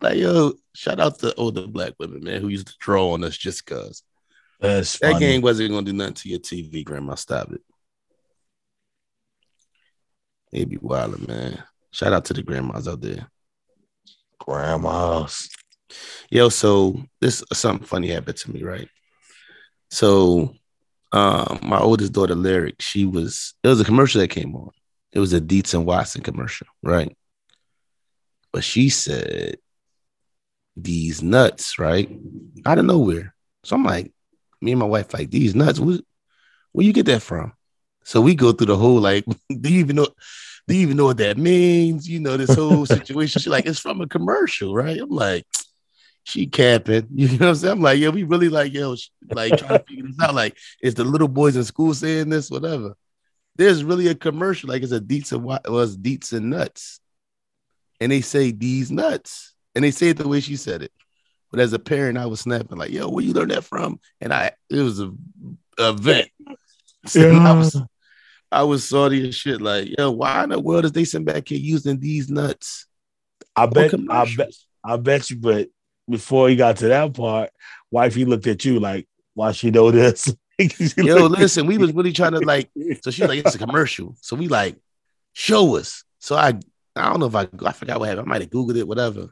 [0.00, 3.36] like, yo, shout out to older black women, man, who used to draw on us
[3.36, 4.02] just cause.
[4.60, 5.26] That's That funny.
[5.26, 7.16] game wasn't gonna do nothing to your TV, grandma.
[7.16, 7.60] Stop it.
[10.52, 11.62] They be wilding, man.
[11.94, 13.28] Shout out to the grandmas out there.
[14.40, 15.48] grandmas.
[16.28, 18.88] Yo, so this something funny happened to me, right?
[19.92, 20.56] So
[21.12, 24.70] um my oldest daughter, Lyric, she was it was a commercial that came on.
[25.12, 27.16] It was a Dietz and Watson commercial, right?
[28.52, 29.58] But she said
[30.76, 32.10] these nuts, right?
[32.66, 33.36] Out of nowhere.
[33.62, 34.12] So I'm like,
[34.60, 36.00] me and my wife, like, these nuts, where,
[36.72, 37.52] where you get that from?
[38.02, 40.08] So we go through the whole like, do you even know?
[40.66, 42.08] Do you even know what that means?
[42.08, 43.40] You know, this whole situation.
[43.40, 44.98] She's like, it's from a commercial, right?
[44.98, 45.46] I'm like,
[46.24, 47.06] she capping.
[47.14, 47.72] You know what I'm saying?
[47.72, 48.96] I'm like, yo, we really like, yo,
[49.30, 50.34] like trying to figure this out.
[50.34, 52.50] Like, is the little boys in school saying this?
[52.50, 52.96] Whatever.
[53.56, 56.98] There's really a commercial, like it's a Dietz and what was Dietz and nuts.
[58.00, 59.54] And they say these nuts.
[59.76, 60.92] And they say it the way she said it.
[61.50, 64.00] But as a parent, I was snapping, like, yo, where you learn that from?
[64.20, 65.12] And I it was a
[65.78, 66.28] event.
[67.06, 67.80] So I was
[68.54, 69.60] I was salty as shit.
[69.60, 72.86] Like, yo, why in the world is they sitting back here using these nuts?
[73.56, 74.52] I bet, I bet.
[74.84, 75.36] I bet you.
[75.36, 75.68] But
[76.08, 77.50] before he got to that part,
[77.90, 82.12] wifey looked at you like, "Why she know this?" She Yo, listen, we was really
[82.12, 82.70] trying to like.
[83.02, 84.14] So she's like, it's a commercial.
[84.20, 84.76] So we like,
[85.32, 86.04] show us.
[86.20, 86.60] So I,
[86.94, 88.28] I don't know if I, I forgot what happened.
[88.28, 89.30] I might have googled it, whatever.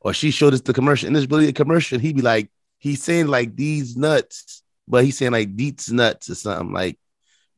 [0.00, 2.00] Or she showed us the commercial, and it's really a commercial.
[2.00, 6.34] He'd be like, he's saying like these nuts, but he's saying like Dietz nuts or
[6.34, 6.98] something like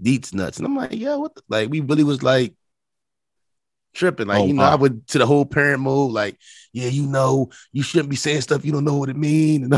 [0.01, 1.35] Dietz nuts, and I'm like, yo, what?
[1.35, 1.43] The?
[1.49, 2.55] Like we really was like
[3.95, 4.27] tripping.
[4.27, 4.77] Like Oh, you know, I wow.
[4.77, 6.13] went to the whole parent mode.
[6.13, 6.37] Like,
[6.73, 9.65] yeah, you know, you shouldn't be saying stuff you don't know what it mean.
[9.65, 9.75] And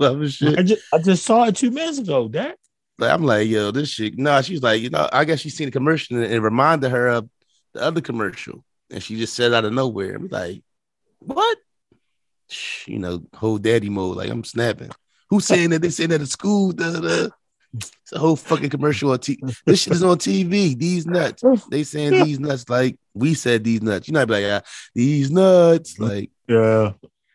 [0.00, 0.58] all shit.
[0.58, 2.28] I just, I just saw it two minutes ago.
[2.28, 2.56] That
[2.98, 4.18] Like, I'm like, yo, this shit.
[4.18, 7.08] No, she's like, you know, I guess she's seen the commercial and it reminded her
[7.08, 7.28] of
[7.74, 8.64] the other commercial.
[8.90, 10.16] And she just said out of nowhere.
[10.16, 10.62] I'm like,
[11.20, 11.58] what?
[12.86, 14.16] You know, whole daddy mode.
[14.16, 14.90] Like, I'm snapping.
[15.28, 16.72] Who's saying that they saying that at school?
[16.72, 17.28] Da, da.
[17.72, 19.38] It's a whole fucking commercial on TV.
[19.64, 20.76] This shit is on TV.
[20.76, 21.42] These nuts.
[21.70, 24.08] They saying these nuts like we said these nuts.
[24.08, 24.60] You know, I'd be like, yeah,
[24.94, 25.98] these nuts.
[25.98, 26.92] Like, yeah.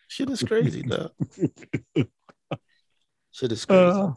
[0.07, 1.09] shit is crazy, though.
[3.31, 3.83] shit is crazy.
[3.83, 4.11] Uh,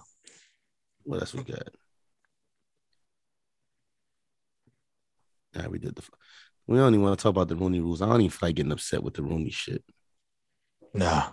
[1.05, 1.69] What else we got?
[5.55, 6.03] Yeah, we did the.
[6.66, 8.03] We don't even want to talk about the Rooney rules.
[8.03, 9.83] I don't even feel like getting upset with the Rooney shit.
[10.93, 11.29] Nah.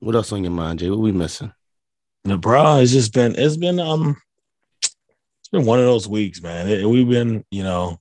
[0.00, 0.88] What else on your mind, Jay?
[0.90, 1.52] What we missing?
[2.24, 4.16] The bro, it's just been it's been um
[4.82, 6.68] it's been one of those weeks, man.
[6.68, 7.98] It- we've been, you know,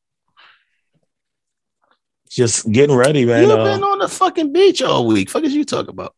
[2.29, 3.47] just getting ready, man.
[3.47, 5.29] you Uh, been on the fucking beach all week.
[5.29, 6.15] Fuck is you talking about?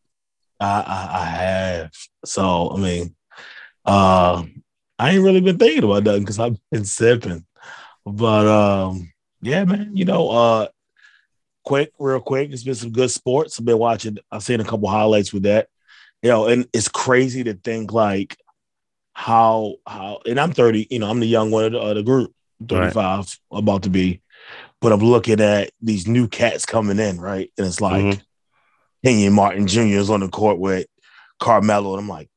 [0.60, 1.90] I, I I have.
[2.24, 3.14] So I mean,
[3.84, 4.44] uh
[4.98, 7.44] I ain't really been thinking about nothing because I've been sipping.
[8.06, 9.10] But um,
[9.42, 10.68] yeah, man, you know, uh
[11.64, 13.58] quick, real quick, it's been some good sports.
[13.58, 15.68] I've been watching, I've seen a couple highlights with that.
[16.24, 18.38] You know, and it's crazy to think like
[19.12, 22.02] how how and I'm 30, you know, I'm the young one of the, of the
[22.02, 22.32] group,
[22.66, 24.22] 35, about to be.
[24.80, 27.52] But I'm looking at these new cats coming in, right?
[27.58, 28.22] And it's like Mhm.
[29.04, 29.98] Kenyon Martin Jr.
[29.98, 30.86] is on the court with
[31.40, 32.30] Carmelo, and I'm like,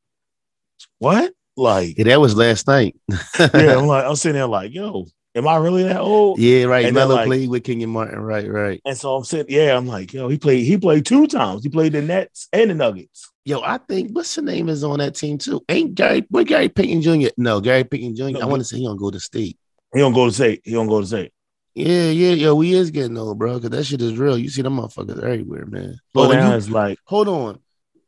[1.00, 1.32] what?
[1.56, 2.94] Like, Yeah, that was last night.
[3.10, 5.06] yeah, I'm like, I'm sitting there like, yo,
[5.38, 6.40] am I really that old?
[6.40, 6.86] yeah, right.
[6.86, 8.20] And like- played with Kenyon Martin.
[8.20, 8.82] Right, right.
[8.86, 11.64] And so I'm sitting, yeah, I'm like, yo, he played, he played two times.
[11.64, 13.30] He played the Nets and the Nuggets.
[13.46, 15.64] Yo, I think what's the name is on that team too.
[15.70, 16.26] Ain't Gary?
[16.30, 17.30] What Gary Payton Jr.
[17.38, 18.24] No, Gary Payton Jr.
[18.32, 19.58] No, I want to say he gonna go to state.
[19.94, 20.62] He don't go to state.
[20.66, 21.32] he don't go to state.
[21.74, 23.60] Yeah, yeah, yo, we is getting old, bro.
[23.60, 24.38] Cause that shit is real.
[24.38, 25.98] You see them motherfuckers everywhere, man.
[26.16, 27.60] Oh, now you- it's like, hold on.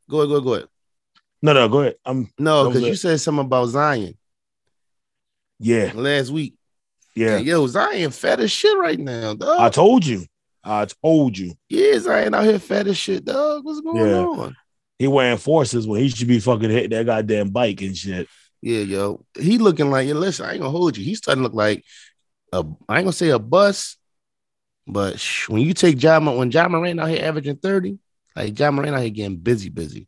[0.09, 0.67] Go ahead, go ahead, go ahead.
[1.43, 1.95] no, no, go ahead.
[2.03, 4.17] I'm, No, because you said something about Zion
[5.59, 6.55] yeah, last week.
[7.19, 7.37] Yeah.
[7.37, 9.59] Yo, Zion fat as shit right now, dog.
[9.59, 10.25] I told you,
[10.63, 13.65] I told you, yeah, Zion out here fat as shit, dog.
[13.65, 14.25] What's going Yeah.
[14.25, 14.55] on?
[14.97, 18.27] he wearing forces when he should be fucking hitting that goddamn bike and shit.
[18.61, 20.07] Yeah, yo, he looking like.
[20.07, 21.03] Yeah, listen, I ain't gonna hold you.
[21.03, 21.83] He's starting to look like
[22.53, 22.63] a.
[22.87, 23.97] I ain't gonna say a bus,
[24.87, 27.97] but when you take John, when Ja Morant out here averaging thirty,
[28.35, 30.07] like Ja Morant out here getting busy, busy.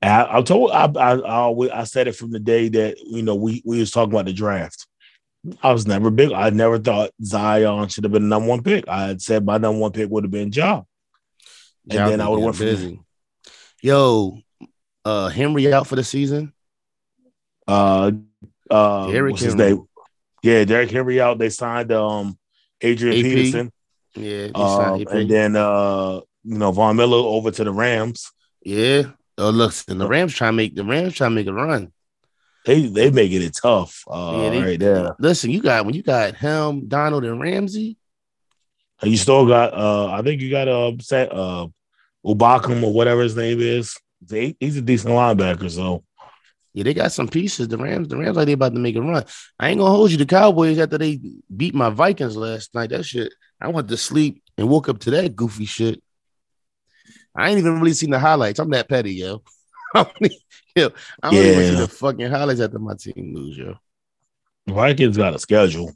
[0.00, 3.22] I, I told I, I I always I said it from the day that you
[3.22, 4.86] know we we was talking about the draft.
[5.62, 6.32] I was never big.
[6.32, 8.86] I never thought Zion should have been the number one pick.
[8.88, 10.82] I had said my number one pick would have been Ja.
[11.88, 13.06] And Ja then I would've getting went from-
[13.82, 14.38] Yo,
[15.06, 16.52] uh, Henry out for the season.
[17.66, 18.12] Uh,
[18.70, 19.70] uh, Derrick what's his Henry.
[19.76, 19.84] name?
[20.42, 21.38] Yeah, Derrick Henry out.
[21.38, 22.38] They signed um
[22.82, 23.22] Adrian AP.
[23.22, 23.72] Peterson,
[24.16, 28.30] Yeah, he um, and then uh you know Von Miller over to the Rams.
[28.62, 29.02] yeah.
[29.38, 31.92] Oh, look, and the Rams trying to make the Rams trying to make a run.
[32.66, 34.04] They they making it tough.
[34.08, 35.16] Uh, Yeah, they- right there.
[35.18, 37.96] Listen, you got when you got him, Donald, and Ramsey.
[39.02, 41.68] And you still got uh I think you got uh set uh
[42.24, 43.96] Ubakum or whatever his name is.
[44.22, 46.04] They, he's a decent linebacker, so
[46.74, 47.68] Yeah, they got some pieces.
[47.68, 49.24] The Rams, the Rams, like they about to make a run.
[49.58, 50.18] I ain't gonna hold you.
[50.18, 51.18] The Cowboys after they
[51.56, 52.90] beat my Vikings last night.
[52.90, 53.32] That shit.
[53.58, 56.02] I went to sleep and woke up to that goofy shit.
[57.34, 58.58] I ain't even really seen the highlights.
[58.58, 59.42] I'm that petty, yo.
[59.94, 60.06] I
[60.76, 61.76] don't, I even Yeah.
[61.76, 63.74] the fucking highlights after my team lose, yo.
[64.68, 65.92] Vikings got a schedule.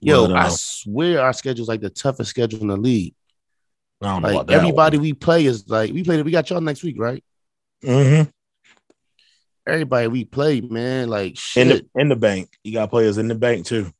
[0.00, 3.14] Yo, I uh, swear our schedule's like the toughest schedule in the league.
[4.00, 6.24] I don't know Like about that everybody we play is like we played.
[6.24, 7.22] We got y'all next week, right?
[7.82, 8.30] hmm
[9.66, 11.08] Everybody we play, man.
[11.08, 12.50] Like in the in the bank.
[12.64, 13.92] You got players in the bank too.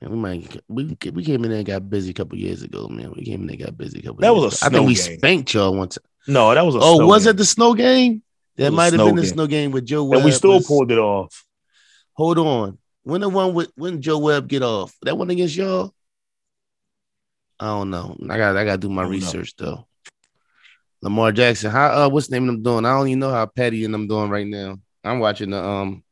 [0.00, 2.88] And we might we we came in there and got busy a couple years ago,
[2.88, 3.12] man.
[3.16, 4.20] We came in there and got busy a couple.
[4.20, 4.66] That years was a ago.
[4.66, 5.18] I think we game.
[5.18, 6.02] spanked y'all one time.
[6.26, 7.30] No, that was a Oh, snow was game.
[7.30, 8.22] it the snow game?
[8.56, 10.18] That might have been the snow game with Joe Webb.
[10.18, 11.44] and we still was- pulled it off.
[12.14, 12.78] Hold on.
[13.04, 14.94] When the one with when Joe Webb get off?
[15.02, 15.92] That one against y'all?
[17.58, 18.16] I don't know.
[18.28, 19.16] I got I got to do my don't know.
[19.16, 19.86] research though.
[21.00, 21.70] Lamar Jackson.
[21.70, 22.84] How uh what's the name of them doing?
[22.84, 24.78] I don't even know how Patty and them doing right now.
[25.02, 26.04] I'm watching the um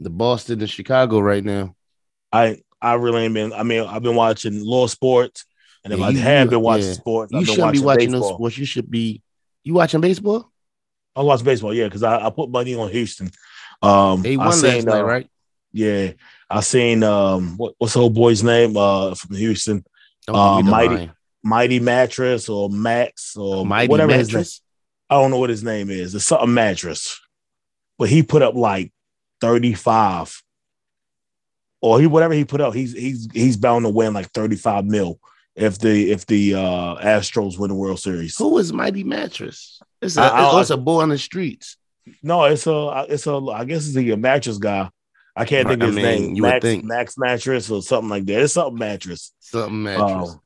[0.00, 1.74] the Boston and Chicago right now.
[2.32, 3.52] I I really ain't been.
[3.52, 5.44] I mean, I've been watching law sports,
[5.84, 6.92] and if Yeah, I you- have you- been watching yeah.
[6.94, 8.20] sports, You I've been shouldn't be watching baseball.
[8.28, 8.58] those sports.
[8.58, 9.22] You should be
[9.64, 10.50] you watching baseball?
[11.16, 13.30] I watch baseball, yeah, because I, I put money on Houston.
[13.82, 15.30] Um, They I won last seen, night, uh, right?
[15.72, 16.12] Yeah,
[16.50, 18.76] I seen um, what, what's the old boy's name?
[18.76, 19.84] Uh, from Houston,
[20.28, 21.12] uh, give me the Mighty- line.
[21.42, 24.34] Mighty Mattress or Max or Mighty whatever his name.
[24.38, 24.60] mattress.
[25.08, 26.12] I don't know what his name is.
[26.14, 27.20] It's something mattress,
[27.98, 28.92] but he put up like
[29.40, 30.42] thirty five,
[31.80, 32.74] or he whatever he put up.
[32.74, 35.20] He's he's he's bound to win like thirty five mil
[35.54, 38.36] if the if the uh Astros win the World Series.
[38.36, 39.80] Who is Mighty Mattress?
[40.02, 41.76] It's a, I- I- it's a boy on the streets.
[42.22, 44.88] No, it's a it's a I guess it's a mattress guy.
[45.34, 46.34] I can't think of his mean, name.
[46.36, 46.84] you would Max think.
[46.84, 48.42] Max mattress or something like that.
[48.42, 49.32] It's something mattress.
[49.40, 50.36] Something mattress.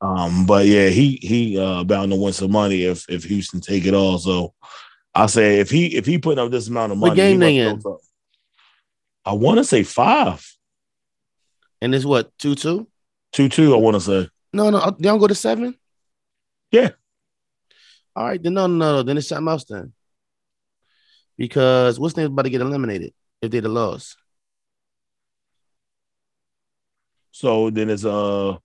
[0.00, 3.86] Um, but yeah, he he uh bound to win some money if if Houston take
[3.86, 4.18] it all.
[4.18, 4.52] So
[5.14, 7.46] I say if he if he putting up this amount of money, What game he
[7.46, 7.82] they in?
[9.24, 10.44] I want to say five,
[11.80, 12.86] and it's what two two?
[13.32, 13.72] two two.
[13.74, 15.76] I want to say No, no, they don't go to seven.
[16.70, 16.90] Yeah.
[18.16, 19.02] All right, then no, no, no.
[19.02, 19.92] Then it's something else then.
[21.36, 23.12] Because what's name about to get eliminated
[23.42, 24.16] if they'd have lost?
[27.32, 28.56] So then it's uh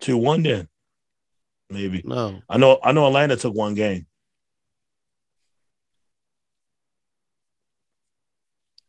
[0.00, 0.68] two one then.
[1.70, 2.02] Maybe.
[2.04, 2.40] No.
[2.48, 4.06] I know I know Atlanta took one game.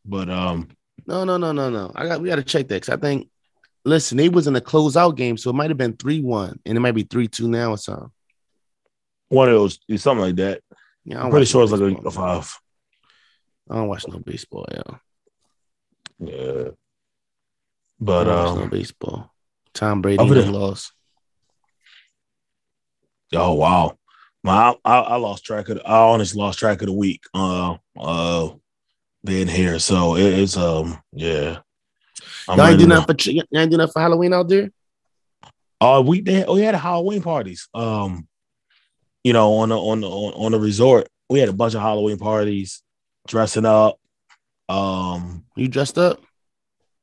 [0.04, 0.68] But um
[1.06, 1.92] No, no, no, no, no.
[1.94, 3.28] I got we gotta check that because I think
[3.84, 6.80] listen, they was in a closeout game, so it might have been 3-1 and it
[6.80, 8.10] might be 3-2 now or something.
[9.32, 10.60] One of those something like that.
[11.04, 12.54] Yeah, I'm pretty sure no it's like a, a five.
[13.70, 14.96] I don't watch no baseball, yeah.
[16.18, 16.68] Yeah.
[17.98, 19.32] But watch no um baseball.
[19.72, 20.92] Tom Brady Over lost.
[23.34, 23.96] oh wow.
[24.44, 27.76] My I, I lost track of the, I honestly lost track of the week uh
[27.98, 28.50] uh
[29.24, 29.78] being here.
[29.78, 31.60] So it, it's um yeah.
[32.48, 34.70] I'm Y'all ain't do nothing for y'all ain't do nothing for Halloween out there?
[35.80, 37.68] Uh, we they, we had Halloween parties.
[37.74, 38.28] Um,
[39.24, 42.18] you know, on the on the on, the resort, we had a bunch of Halloween
[42.18, 42.82] parties,
[43.28, 43.98] dressing up.
[44.68, 46.20] Um, You dressed up?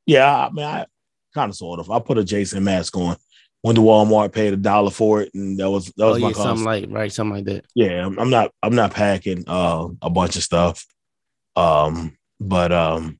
[0.06, 0.86] yeah, I mean, I
[1.34, 1.90] kind of sort of.
[1.90, 3.16] I put a Jason mask on.
[3.62, 6.28] Went to Walmart, paid a dollar for it, and that was that Oh was my
[6.28, 6.44] yeah, cost.
[6.44, 7.66] something like right, something like that.
[7.74, 10.86] yeah, I'm, I'm not I'm not packing uh a bunch of stuff.
[11.56, 13.18] Um, but um,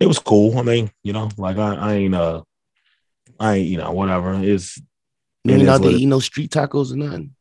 [0.00, 0.58] it was cool.
[0.58, 2.42] I mean, you know, like I, I ain't uh,
[3.38, 4.32] I ain't you know whatever.
[4.42, 4.78] It's
[5.44, 7.34] You It ain't is out there what it- eating no street tacos or nothing.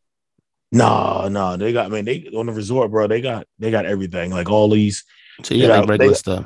[0.72, 1.86] No, no, they got.
[1.86, 3.08] I mean, they on the resort, bro.
[3.08, 5.06] They got they got everything, like all these.
[5.44, 6.46] So you got like regular stuff.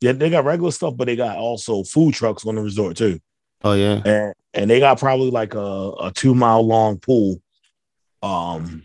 [0.00, 3.18] Yeah, they got regular stuff, but they got also food trucks on the resort too,
[3.64, 4.02] Oh yeah.
[4.04, 7.40] and and they got probably like a, a two mile long pool,
[8.22, 8.82] um,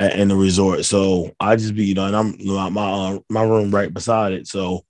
[0.00, 0.84] a- in the resort.
[0.84, 4.32] So I just be you know, and I'm my my, uh, my room right beside
[4.34, 4.84] it, so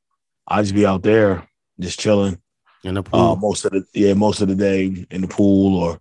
[0.46, 1.48] I just be out there
[1.80, 2.38] just chilling.
[2.84, 3.20] In the pool.
[3.20, 5.98] Uh, most of the yeah, most of the day in the pool or.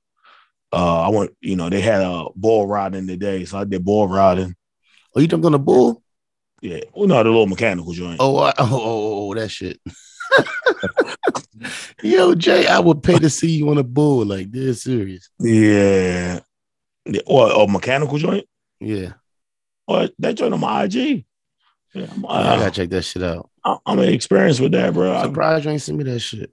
[0.74, 4.07] Uh, I went, you know, they had a bull riding today, so I did bull
[4.07, 4.55] riding.
[5.15, 6.01] oh, you jumped on a bull?
[6.61, 8.17] Yeah, well, no, the little mechanical joint.
[8.19, 9.80] Oh, I, oh, oh, oh, oh, that shit.
[12.03, 14.26] Yo, Jay, I would pay to see you on a bull.
[14.26, 15.30] Like, this serious.
[15.39, 16.39] Yeah.
[17.05, 17.22] yeah.
[17.26, 18.45] Or a mechanical joint?
[18.80, 19.13] Yeah.
[19.88, 21.26] Or that joint on my IG.
[21.93, 23.49] Yeah, I'm, Yeah, I uh, gotta check that shit out.
[23.63, 25.22] I- I'm experienced with that, bro.
[25.22, 26.51] Surprised you ain't send me that shit.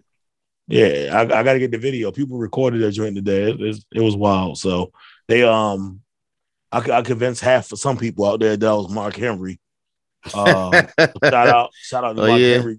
[0.69, 2.13] Yeah, I, I got to get the video.
[2.13, 3.51] People recorded that joint today.
[3.51, 4.59] It, it, it was wild.
[4.59, 4.93] So
[5.27, 6.01] they um,
[6.71, 9.59] I, I convinced half of some people out there that was Mark Henry.
[10.35, 10.87] Uh,
[11.25, 12.55] shout out, shout out to Oh, Mark yeah.
[12.59, 12.79] Henry.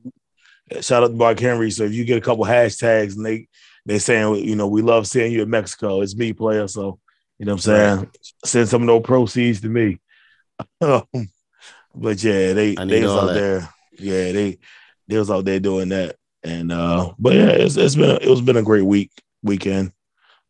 [0.82, 1.72] Shout out to Mark Henry.
[1.72, 3.48] So if you get a couple hashtags and they
[3.86, 6.02] they saying, you know, we love seeing you in Mexico.
[6.02, 6.68] It's me, player.
[6.68, 7.00] So
[7.40, 8.12] you know what I'm saying?
[8.46, 10.00] Send some of those proceeds to me.
[10.82, 11.06] Um,
[11.96, 13.34] but yeah, they they was out that.
[13.34, 13.70] there.
[13.98, 14.58] Yeah, they
[15.08, 16.18] they was out there doing that.
[16.44, 19.12] And uh, but yeah, it's it's been a, it was been a great week
[19.44, 19.92] weekend.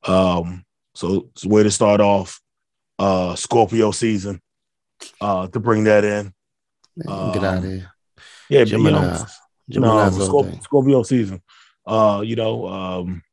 [0.06, 0.66] Um,
[0.96, 2.40] so it's a way to start off
[3.00, 4.42] uh Scorpio season.
[5.22, 6.34] Uh, to bring that in.
[6.98, 7.92] Man, get out of Um, here.
[8.50, 9.18] Yeah, but, you know, Gemini.
[9.18, 9.26] no,
[9.70, 10.60] Gemini's all Scorpio.
[10.62, 11.42] Scorpio season.
[11.86, 13.24] Uh, you know, um,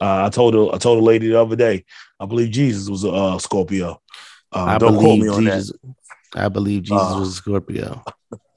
[0.00, 1.84] uh, I told her, I told a lady the other day,
[2.20, 4.00] I believe Jesus was a uh, Scorpio.
[4.52, 5.72] Uh, I don't quote believe me on Jesus.
[6.34, 8.04] I believe Jesus Uh, was a Scorpio.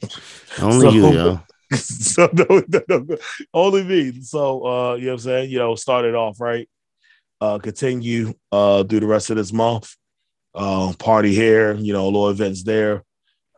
[0.61, 1.41] Only so- you, yo.
[1.79, 3.17] so no, no, no,
[3.53, 4.21] only me.
[4.21, 5.51] So uh, you know what I'm saying?
[5.51, 6.69] You know, start it off right.
[7.41, 9.95] Uh, continue uh through the rest of this month.
[10.55, 13.03] Uh, party here, you know, little events there.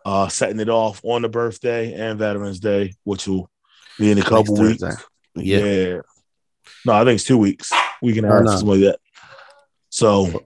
[0.06, 3.50] Uh, setting it off on the birthday and Veterans Day, which will
[3.98, 4.82] be in a couple weeks.
[4.82, 5.04] Thursday.
[5.36, 6.02] Yeah.
[6.86, 7.72] No, I think it's two weeks.
[8.02, 8.46] We can no.
[8.46, 9.00] something like that.
[9.90, 10.46] So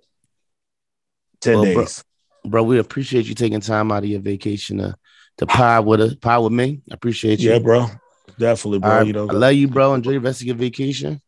[1.41, 2.03] ten Well, bro- days.
[2.45, 4.95] Bro, we appreciate you taking time out of your vacation to,
[5.39, 6.81] to pie with us, pie with me.
[6.91, 7.51] I appreciate you.
[7.51, 7.87] Yeah, bro.
[8.37, 8.89] Definitely, bro.
[8.89, 9.93] Right, you know, I love you, bro.
[9.93, 11.21] Enjoy the rest of your vacation.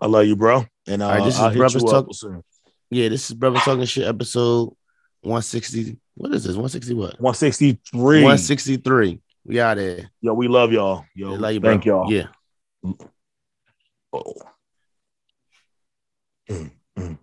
[0.00, 0.64] I love you, bro.
[0.86, 2.42] And uh, All right, this is I'll hit Brothers you Talk- up soon.
[2.90, 4.74] Yeah, this is Brother Talking Shit episode
[5.22, 5.96] 160.
[6.14, 6.56] What is this?
[6.56, 7.20] 160 what?
[7.20, 7.98] 163.
[8.22, 9.20] 163.
[9.44, 10.10] We out there.
[10.20, 11.04] Yo, we love y'all.
[11.14, 11.70] Yo, Yeah, love you, bro.
[11.70, 12.12] thank y'all.
[12.12, 12.26] Yeah.
[14.12, 14.34] Oh.
[16.50, 17.18] Mm, mm.